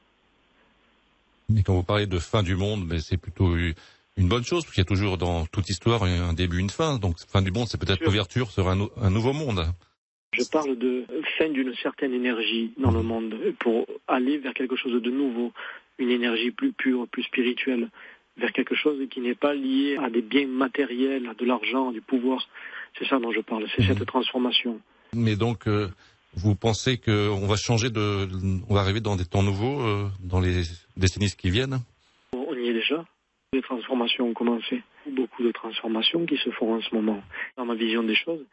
Mais 1.48 1.62
quand 1.62 1.74
vous 1.74 1.82
parlez 1.82 2.06
de 2.06 2.18
fin 2.18 2.42
du 2.42 2.56
monde, 2.56 2.84
mais 2.86 3.00
c'est 3.00 3.16
plutôt 3.16 3.56
une 3.56 4.28
bonne 4.28 4.44
chose, 4.44 4.64
parce 4.64 4.74
qu'il 4.74 4.82
y 4.82 4.86
a 4.86 4.88
toujours 4.88 5.18
dans 5.18 5.46
toute 5.46 5.68
histoire 5.68 6.02
un 6.02 6.32
début, 6.32 6.58
une 6.58 6.70
fin. 6.70 6.98
Donc 6.98 7.18
fin 7.28 7.42
du 7.42 7.50
monde, 7.50 7.68
c'est 7.68 7.78
peut-être 7.78 8.04
l'ouverture 8.04 8.50
sur 8.50 8.68
un 8.68 9.10
nouveau 9.10 9.32
monde. 9.32 9.64
Je 10.32 10.44
parle 10.44 10.78
de 10.78 11.04
fin 11.38 11.48
d'une 11.48 11.74
certaine 11.82 12.14
énergie 12.14 12.72
dans 12.78 12.92
le 12.92 13.02
monde 13.02 13.34
pour 13.58 13.86
aller 14.06 14.38
vers 14.38 14.54
quelque 14.54 14.76
chose 14.76 15.02
de 15.02 15.10
nouveau, 15.10 15.52
une 15.98 16.10
énergie 16.10 16.52
plus 16.52 16.72
pure, 16.72 17.08
plus 17.08 17.24
spirituelle, 17.24 17.88
vers 18.36 18.52
quelque 18.52 18.76
chose 18.76 18.98
qui 19.10 19.20
n'est 19.20 19.34
pas 19.34 19.54
lié 19.54 19.96
à 19.96 20.08
des 20.08 20.22
biens 20.22 20.46
matériels, 20.46 21.26
à 21.26 21.34
de 21.34 21.44
l'argent, 21.44 21.90
du 21.90 22.00
pouvoir. 22.00 22.46
C'est 22.98 23.06
ça 23.06 23.18
dont 23.18 23.32
je 23.32 23.40
parle, 23.40 23.66
c'est 23.74 23.82
cette 23.82 24.00
mhm. 24.00 24.06
transformation. 24.06 24.80
Mais 25.14 25.34
donc, 25.34 25.66
euh, 25.66 25.88
vous 26.34 26.54
pensez 26.54 26.98
qu'on 26.98 27.46
va 27.46 27.56
changer 27.56 27.90
de, 27.90 28.28
on 28.68 28.74
va 28.74 28.80
arriver 28.80 29.00
dans 29.00 29.16
des 29.16 29.24
temps 29.24 29.42
nouveaux 29.42 29.80
euh, 29.80 30.08
dans 30.22 30.40
les 30.40 30.62
décennies 30.96 31.32
qui 31.36 31.50
viennent? 31.50 31.80
On 32.32 32.54
y 32.54 32.68
est 32.68 32.72
déjà. 32.72 33.04
Les 33.52 33.62
transformations 33.62 34.28
ont 34.28 34.34
commencé. 34.34 34.82
Beaucoup 35.10 35.42
de 35.42 35.50
transformations 35.50 36.24
qui 36.24 36.36
se 36.36 36.50
font 36.50 36.74
en 36.74 36.82
ce 36.82 36.94
moment. 36.94 37.20
Dans 37.56 37.64
ma 37.64 37.74
vision 37.74 38.04
des 38.04 38.14
choses, 38.14 38.44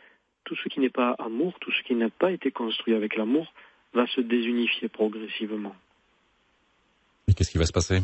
tout 0.44 0.56
ce 0.56 0.70
qui 0.70 0.80
n'est 0.80 0.90
pas 0.90 1.16
amour, 1.20 1.58
tout 1.60 1.72
ce 1.72 1.84
qui 1.84 1.96
n'a 1.96 2.10
pas 2.10 2.32
été 2.32 2.52
construit 2.52 2.94
avec 2.94 3.16
l'amour, 3.16 3.54
va 3.94 4.08
se 4.08 4.22
désunifier 4.22 4.88
progressivement. 4.88 5.76
Et 7.28 7.34
qu'est-ce 7.34 7.52
qui 7.52 7.58
va 7.58 7.66
se 7.66 7.74
passer? 7.74 8.00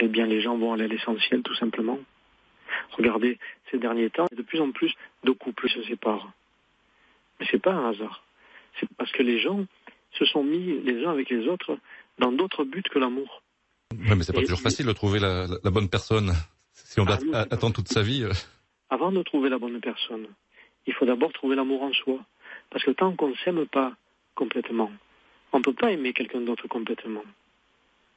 Eh 0.00 0.08
bien, 0.08 0.26
les 0.26 0.40
gens 0.40 0.56
vont 0.56 0.72
aller 0.72 0.84
à 0.84 0.88
l'essentiel, 0.88 1.42
tout 1.42 1.54
simplement. 1.54 1.98
Regardez, 2.96 3.38
ces 3.70 3.78
derniers 3.78 4.10
temps, 4.10 4.26
de 4.36 4.42
plus 4.42 4.60
en 4.60 4.72
plus 4.72 4.92
de 5.22 5.30
couples 5.30 5.68
se 5.68 5.82
séparent. 5.84 6.32
Mais 7.38 7.46
c'est 7.50 7.62
pas 7.62 7.72
un 7.72 7.90
hasard. 7.90 8.24
C'est 8.80 8.88
parce 8.96 9.12
que 9.12 9.22
les 9.22 9.40
gens 9.40 9.64
se 10.18 10.24
sont 10.24 10.42
mis 10.42 10.80
les 10.82 11.04
uns 11.04 11.10
avec 11.10 11.30
les 11.30 11.46
autres 11.46 11.78
dans 12.18 12.32
d'autres 12.32 12.64
buts 12.64 12.82
que 12.82 12.98
l'amour. 12.98 13.42
Oui, 13.92 14.16
mais 14.16 14.24
c'est 14.24 14.32
pas 14.32 14.40
toujours 14.40 14.60
facile 14.60 14.86
de 14.86 14.92
trouver 14.92 15.20
la, 15.20 15.46
bonne 15.70 15.88
personne. 15.88 16.32
Si 16.72 17.00
on 17.00 17.06
ah, 17.06 17.46
attendre 17.50 17.74
toute 17.74 17.88
sa 17.88 18.02
vie. 18.02 18.24
Euh. 18.24 18.32
Avant 18.90 19.12
de 19.12 19.22
trouver 19.22 19.48
la 19.48 19.58
bonne 19.58 19.80
personne, 19.80 20.26
il 20.86 20.94
faut 20.94 21.06
d'abord 21.06 21.32
trouver 21.32 21.56
l'amour 21.56 21.82
en 21.82 21.92
soi. 21.92 22.18
Parce 22.70 22.84
que 22.84 22.90
tant 22.90 23.14
qu'on 23.14 23.28
ne 23.28 23.36
s'aime 23.36 23.66
pas 23.66 23.92
complètement, 24.34 24.90
on 25.52 25.58
ne 25.58 25.62
peut 25.62 25.72
pas 25.72 25.92
aimer 25.92 26.12
quelqu'un 26.12 26.40
d'autre 26.40 26.66
complètement. 26.68 27.24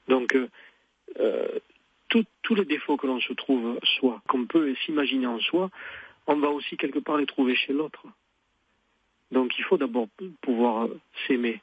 Donc, 0.08 0.36
euh, 0.36 0.47
euh, 1.19 1.60
tous 2.10 2.56
les 2.56 2.65
défauts 2.65 2.95
que 2.95 3.08
l'on 3.08 3.19
se 3.19 3.34
trouve 3.34 3.77
soi, 3.99 4.21
qu'on 4.27 4.45
peut 4.45 4.73
s'imaginer 4.86 5.27
en 5.27 5.39
soi, 5.39 5.69
on 6.27 6.36
va 6.36 6.49
aussi 6.49 6.77
quelque 6.77 6.99
part 6.99 7.17
les 7.17 7.25
trouver 7.25 7.56
chez 7.56 7.73
l'autre. 7.73 8.03
Donc 9.32 9.58
il 9.58 9.63
faut 9.63 9.77
d'abord 9.77 10.08
pouvoir 10.41 10.88
s'aimer. 11.25 11.62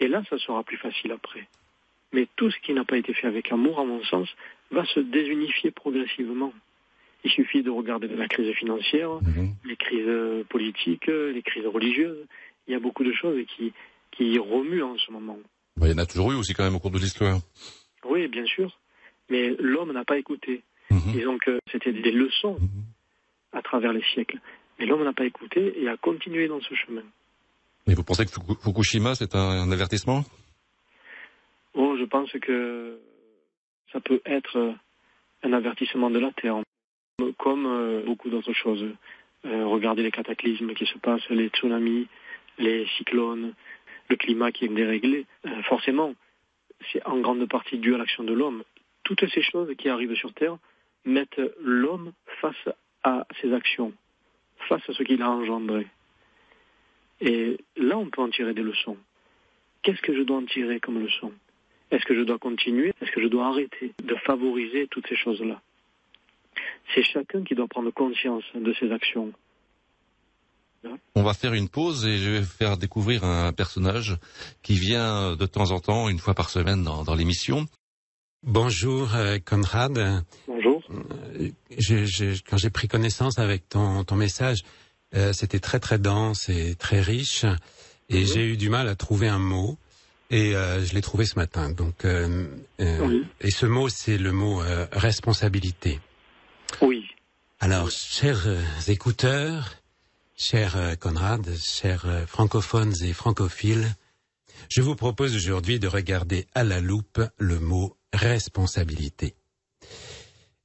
Et 0.00 0.08
là, 0.08 0.22
ça 0.28 0.38
sera 0.38 0.62
plus 0.62 0.76
facile 0.76 1.12
après. 1.12 1.46
Mais 2.12 2.26
tout 2.36 2.50
ce 2.50 2.58
qui 2.60 2.72
n'a 2.72 2.84
pas 2.84 2.96
été 2.96 3.12
fait 3.12 3.26
avec 3.26 3.52
amour, 3.52 3.80
à 3.80 3.84
mon 3.84 4.02
sens, 4.04 4.28
va 4.70 4.84
se 4.86 5.00
désunifier 5.00 5.70
progressivement. 5.70 6.52
Il 7.26 7.32
suffit 7.32 7.64
de 7.64 7.70
regarder 7.70 8.06
la 8.06 8.28
crise 8.28 8.54
financière, 8.54 9.10
mhm. 9.20 9.56
les 9.64 9.74
crises 9.74 10.44
politiques, 10.48 11.08
les 11.08 11.42
crises 11.42 11.66
religieuses. 11.66 12.24
Il 12.68 12.72
y 12.72 12.76
a 12.76 12.78
beaucoup 12.78 13.02
de 13.02 13.12
choses 13.12 13.44
qui, 13.48 13.72
qui 14.12 14.38
remuent 14.38 14.84
en 14.84 14.96
ce 14.96 15.10
moment. 15.10 15.36
Bah, 15.76 15.88
il 15.88 15.90
y 15.90 15.94
en 15.94 15.98
a 15.98 16.06
toujours 16.06 16.30
eu 16.30 16.36
aussi 16.36 16.54
quand 16.54 16.62
même 16.62 16.76
au 16.76 16.78
cours 16.78 16.92
de 16.92 16.98
l'histoire. 16.98 17.40
Oui, 18.08 18.28
bien 18.28 18.46
sûr. 18.46 18.78
Mais 19.28 19.56
l'homme 19.58 19.92
n'a 19.92 20.04
pas 20.04 20.18
écouté. 20.18 20.62
Mhm. 20.88 21.12
Disons 21.14 21.38
que 21.38 21.58
c'était 21.72 21.92
des 21.92 22.12
leçons 22.12 22.60
mhm. 22.60 22.84
à 23.52 23.60
travers 23.60 23.92
les 23.92 24.04
siècles. 24.14 24.38
Mais 24.78 24.86
l'homme 24.86 25.02
n'a 25.02 25.12
pas 25.12 25.26
écouté 25.26 25.82
et 25.82 25.88
a 25.88 25.96
continué 25.96 26.46
dans 26.46 26.60
ce 26.60 26.76
chemin. 26.76 27.02
Mais 27.88 27.94
vous 27.94 28.04
pensez 28.04 28.24
que 28.24 28.30
Fukushima, 28.30 29.16
c'est 29.16 29.34
un, 29.34 29.72
avertissement? 29.72 30.22
Oh, 31.74 31.96
je 31.98 32.04
pense 32.04 32.30
que 32.40 33.00
ça 33.92 33.98
peut 33.98 34.20
être 34.24 34.76
un 35.42 35.52
avertissement 35.52 36.08
de 36.08 36.20
la 36.20 36.30
Terre 36.30 36.62
comme 37.38 37.66
euh, 37.66 38.02
beaucoup 38.04 38.28
d'autres 38.28 38.52
choses. 38.52 38.84
Euh, 39.44 39.66
regardez 39.66 40.02
les 40.02 40.10
cataclysmes 40.10 40.74
qui 40.74 40.86
se 40.86 40.98
passent, 40.98 41.28
les 41.30 41.48
tsunamis, 41.48 42.08
les 42.58 42.86
cyclones, 42.96 43.54
le 44.08 44.16
climat 44.16 44.52
qui 44.52 44.64
est 44.64 44.68
déréglé. 44.68 45.26
Euh, 45.46 45.62
forcément, 45.62 46.14
c'est 46.92 47.04
en 47.06 47.18
grande 47.18 47.46
partie 47.48 47.78
dû 47.78 47.94
à 47.94 47.98
l'action 47.98 48.24
de 48.24 48.32
l'homme. 48.32 48.62
Toutes 49.04 49.26
ces 49.28 49.42
choses 49.42 49.72
qui 49.78 49.88
arrivent 49.88 50.14
sur 50.14 50.32
Terre 50.34 50.58
mettent 51.04 51.40
l'homme 51.60 52.12
face 52.40 52.68
à 53.04 53.26
ses 53.40 53.52
actions, 53.52 53.92
face 54.68 54.82
à 54.88 54.92
ce 54.92 55.02
qu'il 55.02 55.22
a 55.22 55.30
engendré. 55.30 55.86
Et 57.20 57.56
là, 57.76 57.96
on 57.96 58.10
peut 58.10 58.20
en 58.20 58.28
tirer 58.28 58.52
des 58.52 58.62
leçons. 58.62 58.98
Qu'est-ce 59.82 60.02
que 60.02 60.14
je 60.14 60.22
dois 60.22 60.38
en 60.38 60.44
tirer 60.44 60.80
comme 60.80 61.00
leçon? 61.02 61.32
Est-ce 61.92 62.04
que 62.04 62.16
je 62.16 62.22
dois 62.22 62.38
continuer? 62.38 62.92
Est-ce 63.00 63.12
que 63.12 63.22
je 63.22 63.28
dois 63.28 63.46
arrêter 63.46 63.92
de 64.02 64.16
favoriser 64.16 64.88
toutes 64.88 65.06
ces 65.06 65.16
choses-là? 65.16 65.62
C'est 66.94 67.02
chacun 67.02 67.42
qui 67.42 67.54
doit 67.54 67.68
prendre 67.68 67.90
conscience 67.90 68.44
de 68.54 68.72
ses 68.74 68.92
actions. 68.92 69.32
On 71.14 71.22
va 71.22 71.34
faire 71.34 71.54
une 71.54 71.68
pause 71.68 72.06
et 72.06 72.18
je 72.18 72.30
vais 72.30 72.42
faire 72.42 72.76
découvrir 72.76 73.24
un 73.24 73.52
personnage 73.52 74.16
qui 74.62 74.74
vient 74.74 75.34
de 75.34 75.46
temps 75.46 75.70
en 75.70 75.80
temps, 75.80 76.08
une 76.08 76.18
fois 76.18 76.34
par 76.34 76.50
semaine, 76.50 76.84
dans, 76.84 77.14
l'émission. 77.14 77.66
Bonjour 78.42 79.14
euh, 79.14 79.38
Conrad. 79.44 80.24
Bonjour. 80.46 80.82
Euh, 80.90 81.50
quand 82.48 82.56
j'ai 82.56 82.70
pris 82.70 82.86
connaissance 82.86 83.38
avec 83.38 83.68
ton, 83.68 84.04
message, 84.14 84.62
euh, 85.14 85.32
c'était 85.32 85.58
très 85.58 85.80
très 85.80 85.98
dense 85.98 86.48
et 86.48 86.74
très 86.74 87.00
riche 87.00 87.44
et 88.08 88.24
j'ai 88.24 88.46
eu 88.46 88.56
du 88.56 88.68
mal 88.68 88.88
à 88.88 88.94
trouver 88.94 89.28
un 89.28 89.38
mot. 89.38 89.78
et 90.30 90.52
je 90.52 90.94
l'ai 90.94 91.02
trouvé 91.02 91.24
ce 91.24 91.36
matin. 91.36 91.70
Donc, 91.70 92.04
et 92.04 93.50
ce 93.50 93.66
mot, 93.66 93.88
c'est 93.88 94.18
le 94.18 94.32
mot 94.32 94.60
responsabilité. 94.92 95.98
Alors, 97.58 97.90
chers 97.90 98.46
écouteurs, 98.88 99.76
chers 100.36 100.98
Conrad, 100.98 101.56
chers 101.56 102.28
francophones 102.28 102.94
et 103.02 103.14
francophiles, 103.14 103.96
je 104.68 104.82
vous 104.82 104.94
propose 104.94 105.34
aujourd'hui 105.34 105.78
de 105.78 105.88
regarder 105.88 106.46
à 106.54 106.64
la 106.64 106.80
loupe 106.80 107.22
le 107.38 107.58
mot 107.58 107.96
responsabilité. 108.12 109.36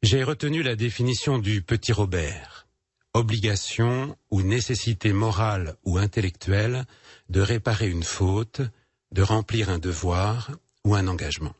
J'ai 0.04 0.24
retenu 0.24 0.64
la 0.64 0.76
définition 0.76 1.40
du 1.40 1.62
petit 1.62 1.94
Robert. 1.94 2.68
Obligation 3.14 4.18
ou 4.30 4.42
nécessité 4.42 5.14
morale 5.14 5.78
ou 5.86 5.98
intellectuelle 5.98 6.86
de 7.30 7.40
réparer 7.40 7.88
une 7.88 8.04
faute, 8.04 8.62
de 9.14 9.22
remplir 9.22 9.70
un 9.70 9.80
devoir 9.80 10.52
ou 10.84 10.96
un 10.96 11.08
engagement. 11.08 11.56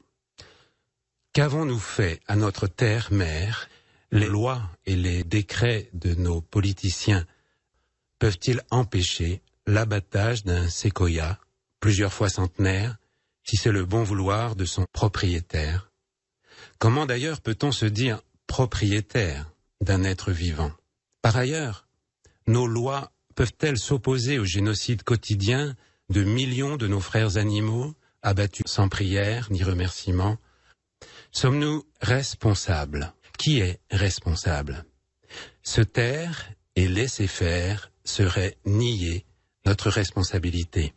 Qu'avons-nous 1.32 1.80
fait 1.80 2.20
à 2.28 2.36
notre 2.36 2.68
terre-mère 2.68 3.70
Les 4.14 4.28
lois 4.28 4.70
et 4.86 4.98
les 4.98 5.24
décrets 5.24 5.90
de 5.94 6.14
nos 6.16 6.42
politiciens 6.42 7.26
peuvent-ils 8.20 8.62
empêcher 8.70 9.42
l'abattage 9.66 10.44
d'un 10.44 10.68
séquoia 10.68 11.40
plusieurs 11.80 12.12
fois 12.12 12.28
centenaire, 12.28 12.98
si 13.44 13.56
c'est 13.56 13.72
le 13.72 13.86
bon 13.86 14.04
vouloir 14.04 14.58
de 14.58 14.66
son 14.66 14.86
propriétaire? 14.92 15.92
Comment 16.78 17.06
d'ailleurs 17.06 17.40
peut-on 17.40 17.72
se 17.72 17.86
dire 17.86 18.22
propriétaire 18.48 19.50
d'un 19.80 20.04
être 20.04 20.32
vivant? 20.32 20.74
Par 21.22 21.38
ailleurs, 21.38 21.88
nos 22.48 22.68
lois 22.68 23.14
peuvent-elles 23.36 23.80
s'opposer 23.80 24.40
au 24.40 24.46
génocide 24.46 25.04
quotidien 25.04 25.76
de 26.10 26.24
millions 26.24 26.76
de 26.76 26.88
nos 26.88 27.00
frères 27.00 27.38
animaux 27.38 27.96
abattus 28.24 28.66
sans 28.66 28.90
prière 28.90 29.48
ni 29.52 29.64
remerciement? 29.64 30.38
Sommes-nous 31.32 31.86
responsables? 32.02 33.14
Qui 33.42 33.60
est 33.60 33.80
responsable 33.90 34.86
Se 35.64 35.82
taire 35.82 36.52
et 36.76 36.88
laisser 36.88 37.26
faire 37.26 37.92
serait 38.04 38.56
nier 38.68 39.26
notre 39.66 39.90
responsabilité 39.90 40.94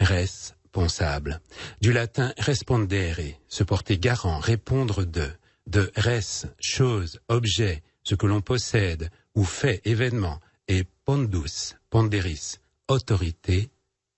responsable. 0.00 1.40
Du 1.80 1.92
latin 1.92 2.34
respondere, 2.38 3.38
se 3.46 3.62
porter 3.62 3.98
garant, 3.98 4.40
répondre 4.40 5.04
de. 5.04 5.30
De 5.68 5.92
res, 5.94 6.46
chose, 6.58 7.20
objet, 7.28 7.84
ce 8.02 8.16
que 8.16 8.26
l'on 8.26 8.40
possède 8.40 9.08
ou 9.36 9.44
fait, 9.44 9.80
événement, 9.84 10.40
et 10.66 10.82
pondus, 11.04 11.76
ponderis, 11.88 12.56
autorité, 12.88 13.70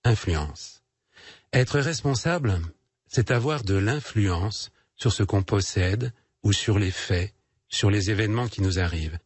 influence. 0.03 0.81
Être 1.53 1.79
responsable, 1.81 2.59
c'est 3.05 3.29
avoir 3.29 3.63
de 3.63 3.75
l'influence 3.75 4.71
sur 4.95 5.13
ce 5.13 5.21
qu'on 5.21 5.43
possède 5.43 6.13
ou 6.43 6.53
sur 6.53 6.79
les 6.79 6.91
faits, 6.91 7.33
sur 7.69 7.89
les 7.89 8.11
événements 8.11 8.47
qui 8.47 8.61
nous 8.61 8.79
arrivent. 8.79 9.19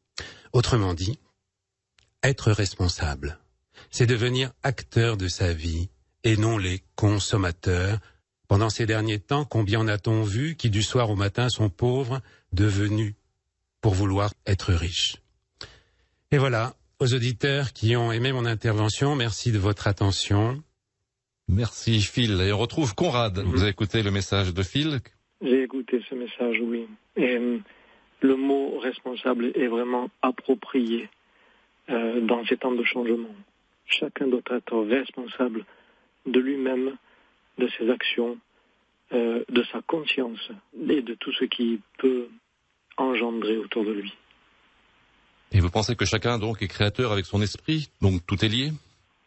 Autrement 0.53 0.93
dit, 0.93 1.19
être 2.23 2.51
responsable, 2.51 3.39
c'est 3.91 4.05
devenir 4.05 4.51
acteur 4.63 5.17
de 5.17 5.27
sa 5.27 5.53
vie 5.53 5.89
et 6.23 6.37
non 6.37 6.57
les 6.57 6.83
consommateurs. 6.95 7.99
Pendant 8.47 8.69
ces 8.69 8.85
derniers 8.85 9.19
temps, 9.19 9.45
combien 9.45 9.79
en 9.79 9.87
a-t-on 9.87 10.23
vu 10.23 10.55
qui 10.55 10.69
du 10.69 10.83
soir 10.83 11.09
au 11.09 11.15
matin 11.15 11.49
sont 11.49 11.69
pauvres, 11.69 12.21
devenus 12.51 13.15
pour 13.81 13.93
vouloir 13.93 14.33
être 14.45 14.73
riches? 14.73 15.17
Et 16.31 16.37
voilà, 16.37 16.75
aux 16.99 17.13
auditeurs 17.13 17.73
qui 17.73 17.95
ont 17.95 18.11
aimé 18.11 18.31
mon 18.31 18.45
intervention, 18.45 19.15
merci 19.15 19.51
de 19.51 19.59
votre 19.59 19.87
attention. 19.87 20.63
Merci 21.47 22.01
Phil. 22.01 22.41
Et 22.41 22.51
on 22.51 22.57
retrouve 22.57 22.95
Conrad. 22.95 23.39
Vous 23.39 23.61
avez 23.61 23.69
écouté 23.69 24.01
le 24.01 24.11
message 24.11 24.53
de 24.53 24.63
Phil 24.63 25.01
J'ai 25.41 25.63
écouté 25.63 26.01
ce 26.09 26.15
message, 26.15 26.57
oui. 26.61 26.87
Et 27.15 27.35
euh, 27.37 27.59
le 28.21 28.35
mot 28.35 28.79
responsable 28.79 29.51
est 29.55 29.67
vraiment 29.67 30.09
approprié 30.21 31.09
euh, 31.89 32.21
dans 32.21 32.45
ces 32.45 32.57
temps 32.57 32.73
de 32.73 32.83
changement. 32.83 33.35
Chacun 33.85 34.27
doit 34.27 34.41
être 34.49 34.77
responsable 34.77 35.65
de 36.25 36.39
lui-même, 36.39 36.95
de 37.57 37.67
ses 37.77 37.89
actions, 37.89 38.37
euh, 39.13 39.43
de 39.49 39.63
sa 39.71 39.81
conscience 39.81 40.49
et 40.89 41.01
de 41.01 41.13
tout 41.15 41.31
ce 41.33 41.45
qui 41.45 41.79
peut 41.99 42.27
engendrer 42.97 43.57
autour 43.57 43.83
de 43.83 43.91
lui. 43.91 44.13
Et 45.51 45.59
vous 45.59 45.69
pensez 45.69 45.95
que 45.95 46.05
chacun 46.05 46.39
donc 46.39 46.61
est 46.61 46.67
créateur 46.67 47.11
avec 47.11 47.25
son 47.25 47.41
esprit, 47.41 47.89
donc 48.01 48.25
tout 48.25 48.43
est 48.43 48.47
lié? 48.47 48.71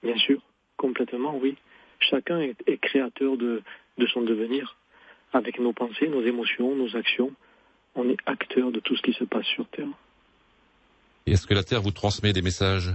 Bien 0.03 0.17
sûr, 0.17 0.41
complètement 0.77 1.37
oui. 1.37 1.57
Chacun 2.01 2.41
est, 2.41 2.79
créateur 2.79 3.37
de, 3.37 3.63
de 3.99 4.07
son 4.07 4.23
devenir. 4.23 4.77
Avec 5.33 5.59
nos 5.59 5.73
pensées, 5.73 6.09
nos 6.09 6.23
émotions, 6.23 6.75
nos 6.75 6.97
actions, 6.97 7.33
on 7.95 8.09
est 8.09 8.19
acteur 8.27 8.71
de 8.71 8.81
tout 8.81 8.97
ce 8.97 9.03
qui 9.03 9.13
se 9.13 9.25
passe 9.25 9.47
sur 9.47 9.67
Terre. 9.69 9.89
Et 11.27 11.33
est-ce 11.33 11.47
que 11.47 11.55
la 11.55 11.65
Terre 11.65 11.83
vous 11.83 11.91
transmet 11.91 12.33
des 12.33 12.43
messages 12.43 12.91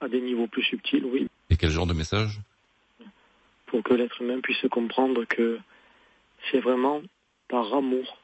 À 0.00 0.08
des 0.08 0.20
niveaux 0.20 0.48
plus 0.48 0.64
subtils, 0.64 1.04
oui. 1.04 1.28
Et 1.50 1.56
quel 1.56 1.70
genre 1.70 1.86
de 1.86 1.94
messages 1.94 2.40
pour 3.66 3.82
que 3.82 3.94
l'être 3.94 4.22
humain 4.22 4.40
puisse 4.40 4.64
comprendre 4.70 5.24
que 5.24 5.58
c'est 6.50 6.60
vraiment 6.60 7.02
par 7.48 7.74
amour 7.74 8.18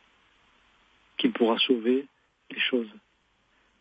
qu'il 1.18 1.32
pourra 1.32 1.58
sauver 1.58 2.06
les 2.50 2.60
choses. 2.60 2.88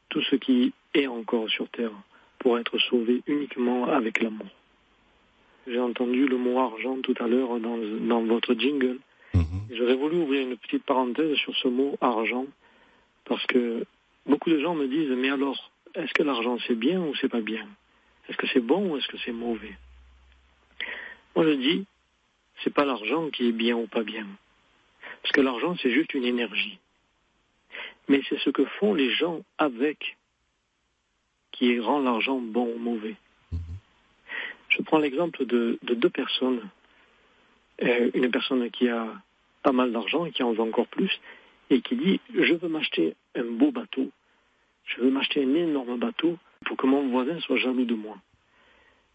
Tout 0.09 0.21
ce 0.23 0.35
qui 0.35 0.73
est 0.93 1.07
encore 1.07 1.49
sur 1.49 1.69
Terre 1.69 1.93
pourra 2.39 2.59
être 2.59 2.77
sauvé 2.79 3.21
uniquement 3.27 3.87
avec 3.87 4.21
l'amour. 4.21 4.47
J'ai 5.67 5.79
entendu 5.79 6.27
le 6.27 6.37
mot 6.37 6.59
argent 6.59 6.97
tout 7.01 7.13
à 7.19 7.27
l'heure 7.27 7.59
dans, 7.59 8.23
votre 8.23 8.55
jingle. 8.55 8.97
Mhm. 9.33 9.67
J'aurais 9.71 9.95
voulu 9.95 10.17
ouvrir 10.17 10.47
une 10.47 10.57
petite 10.57 10.83
parenthèse 10.83 11.35
sur 11.37 11.55
ce 11.55 11.67
mot 11.67 11.97
argent 12.01 12.45
parce 13.25 13.45
que 13.47 13.85
beaucoup 14.25 14.49
de 14.49 14.59
gens 14.59 14.75
me 14.75 14.87
disent 14.87 15.11
mais 15.11 15.29
alors 15.29 15.71
est-ce 15.95 16.13
que 16.13 16.23
l'argent 16.23 16.57
c'est 16.67 16.75
bien 16.75 16.99
ou 17.01 17.15
c'est 17.15 17.29
pas 17.29 17.41
bien? 17.41 17.67
Est-ce 18.27 18.37
que 18.37 18.47
c'est 18.47 18.61
bon 18.61 18.91
ou 18.91 18.97
est-ce 18.97 19.07
que 19.07 19.17
c'est 19.25 19.31
mauvais? 19.31 19.75
Moi, 21.35 21.45
je 21.45 21.53
dis, 21.53 21.85
c'est 22.63 22.73
pas 22.73 22.85
l'argent 22.85 23.29
qui 23.29 23.47
est 23.47 23.53
bien 23.53 23.75
ou 23.75 23.87
pas 23.87 24.03
bien. 24.03 24.27
Parce 25.21 25.31
que 25.33 25.41
l'argent, 25.41 25.75
c'est 25.81 25.91
juste 25.91 26.13
une 26.13 26.25
énergie. 26.25 26.79
Mais 28.07 28.21
c'est 28.27 28.39
ce 28.39 28.49
que 28.49 28.65
font 28.65 28.93
les 28.93 29.11
gens 29.11 29.41
avec 29.57 30.17
qui 31.51 31.79
rend 31.79 31.99
l'argent 31.99 32.39
bon 32.39 32.73
ou 32.75 32.79
mauvais. 32.79 33.15
Je 34.69 34.81
prends 34.81 34.99
l'exemple 34.99 35.45
de, 35.45 35.77
deux 35.83 36.09
personnes. 36.09 36.69
Euh, 37.83 38.11
une 38.13 38.29
personne 38.29 38.69
qui 38.69 38.89
a 38.89 39.07
pas 39.63 39.71
mal 39.71 39.91
d'argent 39.91 40.25
et 40.25 40.31
qui 40.31 40.43
en 40.43 40.51
veut 40.51 40.61
encore 40.61 40.87
plus 40.87 41.11
et 41.69 41.81
qui 41.81 41.95
dit 41.95 42.19
je 42.33 42.53
veux 42.53 42.67
m'acheter 42.67 43.15
un 43.35 43.43
beau 43.43 43.71
bateau, 43.71 44.09
je 44.85 45.01
veux 45.01 45.09
m'acheter 45.09 45.43
un 45.43 45.53
énorme 45.55 45.97
bateau 45.97 46.37
pour 46.65 46.77
que 46.77 46.85
mon 46.85 47.09
voisin 47.09 47.39
soit 47.39 47.57
jaloux 47.57 47.85
de 47.85 47.95
moi. 47.95 48.17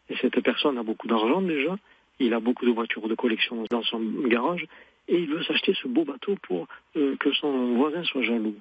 Et 0.09 0.16
cette 0.16 0.40
personne 0.40 0.79
a 0.79 0.83
beaucoup 0.83 1.07
d'argent 1.07 1.42
déjà, 1.42 1.76
il 2.18 2.35
a 2.35 2.40
beaucoup 2.40 2.64
de 2.66 2.70
voitures 2.70 3.09
de 3.09 3.14
collection 3.14 3.64
dans 3.70 3.83
son 3.83 4.00
garage 4.26 4.66
et 5.09 5.16
il 5.16 5.29
veut 5.29 5.44
s'acheter 5.44 5.74
ce 5.74 5.87
beau 5.87 6.05
bateau 6.05 6.37
pour 6.42 6.66
euh, 6.96 7.16
que 7.16 7.33
son 7.33 7.74
voisin 7.74 8.02
soit 8.05 8.22
jaloux. 8.22 8.57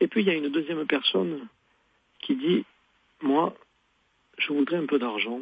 Et 0.00 0.08
puis 0.08 0.22
il 0.22 0.26
y 0.26 0.30
a 0.30 0.34
une 0.34 0.50
deuxième 0.50 0.86
personne 0.86 1.46
qui 2.20 2.36
dit, 2.36 2.64
moi, 3.22 3.54
je 4.38 4.52
voudrais 4.52 4.76
un 4.76 4.86
peu 4.86 4.98
d'argent, 4.98 5.40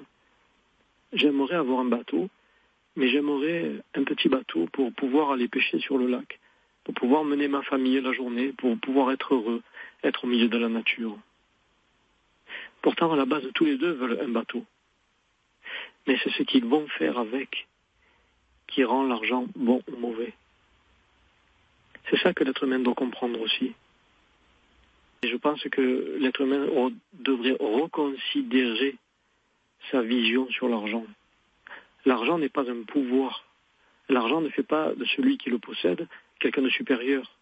j'aimerais 1.12 1.56
avoir 1.56 1.80
un 1.80 1.86
bateau, 1.86 2.28
mais 2.96 3.08
j'aimerais 3.08 3.72
un 3.94 4.04
petit 4.04 4.28
bateau 4.28 4.68
pour 4.72 4.92
pouvoir 4.92 5.32
aller 5.32 5.48
pêcher 5.48 5.78
sur 5.80 5.98
le 5.98 6.06
lac, 6.06 6.38
pour 6.84 6.94
pouvoir 6.94 7.24
mener 7.24 7.48
ma 7.48 7.62
famille 7.62 8.00
la 8.00 8.12
journée, 8.12 8.52
pour 8.52 8.78
pouvoir 8.78 9.12
être 9.12 9.34
heureux, 9.34 9.62
être 10.02 10.24
au 10.24 10.26
milieu 10.26 10.48
de 10.48 10.58
la 10.58 10.68
nature. 10.68 11.16
Pourtant, 12.82 13.12
à 13.12 13.16
la 13.16 13.26
base, 13.26 13.44
tous 13.54 13.64
les 13.64 13.78
deux 13.78 13.92
veulent 13.92 14.20
un 14.20 14.28
bateau 14.28 14.64
mais 16.06 16.18
c'est 16.22 16.30
ce 16.32 16.42
qu'ils 16.42 16.64
vont 16.64 16.86
faire 16.98 17.18
avec 17.18 17.66
qui 18.68 18.84
rend 18.84 19.04
l'argent 19.04 19.46
bon 19.54 19.82
ou 19.88 19.96
mauvais. 19.96 20.32
C'est 22.10 22.18
ça 22.18 22.32
que 22.32 22.42
l'être 22.44 22.64
humain 22.64 22.80
doit 22.80 22.94
comprendre 22.94 23.40
aussi. 23.40 23.72
Et 25.22 25.28
je 25.28 25.36
pense 25.36 25.62
que 25.62 26.16
l'être 26.18 26.40
humain 26.40 26.66
devrait 27.12 27.56
reconsidérer 27.60 28.96
sa 29.90 30.02
vision 30.02 30.48
sur 30.50 30.68
l'argent. 30.68 31.06
L'argent 32.04 32.38
n'est 32.38 32.48
pas 32.48 32.68
un 32.70 32.82
pouvoir. 32.82 33.44
L'argent 34.08 34.40
ne 34.40 34.48
fait 34.48 34.62
pas 34.62 34.94
de 34.94 35.04
celui 35.04 35.38
qui 35.38 35.50
le 35.50 35.58
possède 35.58 36.08
quelqu'un 36.40 36.62
de 36.62 36.70
supérieur. 36.70 37.38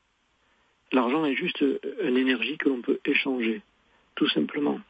L'argent 0.93 1.25
est 1.25 1.35
juste 1.35 1.65
une 2.03 2.17
énergie 2.17 2.59
que 2.59 2.69
l'on 2.69 2.83
peut 2.83 3.01
échanger, 3.05 3.63
tout 4.17 4.29
simplement, 4.29 4.81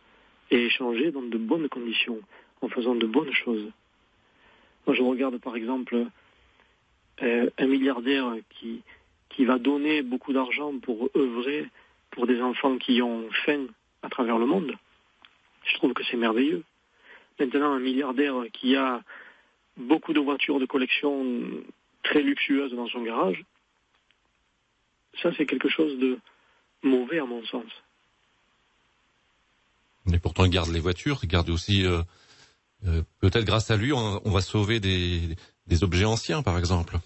et 0.51 0.65
échanger 0.67 1.11
dans 1.13 1.23
de 1.23 1.39
bonnes 1.39 1.69
conditions 1.69 2.21
en 2.63 2.69
faisant 2.69 2.95
de 2.95 3.07
bonnes 3.07 3.33
choses. 3.33 3.71
Moi, 4.87 4.97
je 4.97 5.03
regarde 5.03 5.39
par 5.39 5.57
exemple 5.57 6.07
euh, 7.23 7.51
un 7.59 7.67
milliardaire 7.67 8.35
qui, 8.51 8.83
qui 9.29 9.45
va 9.45 9.59
donner 9.59 10.03
beaucoup 10.03 10.33
d'argent 10.33 10.79
pour 10.79 11.11
œuvrer 11.17 11.67
pour 12.11 12.27
des 12.27 12.41
enfants 12.41 12.77
qui 12.79 13.03
ont 13.03 13.29
faim 13.45 13.67
à 14.03 14.09
travers 14.09 14.39
le 14.39 14.47
monde. 14.47 14.75
Je 15.65 15.75
trouve 15.75 15.93
que 15.93 16.03
c'est 16.05 16.17
merveilleux. 16.17 16.65
Maintenant, 17.39 17.73
un 17.73 17.79
milliardaire 17.79 18.35
qui 18.53 18.75
a 18.75 19.03
beaucoup 19.81 20.13
de 20.13 20.21
voitures 20.21 20.61
de 20.61 20.67
collection 20.67 21.43
très 22.03 22.23
luxueuses 22.23 22.73
dans 22.73 22.89
son 22.89 23.03
garage. 23.03 23.45
Ça, 25.23 25.31
c'est 25.37 25.47
quelque 25.47 25.69
chose 25.69 25.99
de 25.99 26.19
mauvais 26.83 27.19
à 27.19 27.27
mon 27.27 27.45
sens. 27.45 27.71
Mais 30.07 30.19
pourtant, 30.19 30.45
il 30.45 30.51
garde 30.51 30.71
les 30.71 30.81
voitures, 30.81 31.21
il 31.23 31.29
garde 31.29 31.51
aussi, 31.51 31.85
euh, 31.85 32.01
euh, 32.87 33.03
peut-être 33.21 33.45
grâce 33.45 33.71
à 33.71 33.77
lui, 33.77 33.93
on, 33.93 34.31
va 34.31 34.41
sauver 34.41 34.81
des, 34.81 35.37
objets 35.83 36.05
anciens, 36.05 36.43
par 36.43 36.59
exemple. 36.59 36.97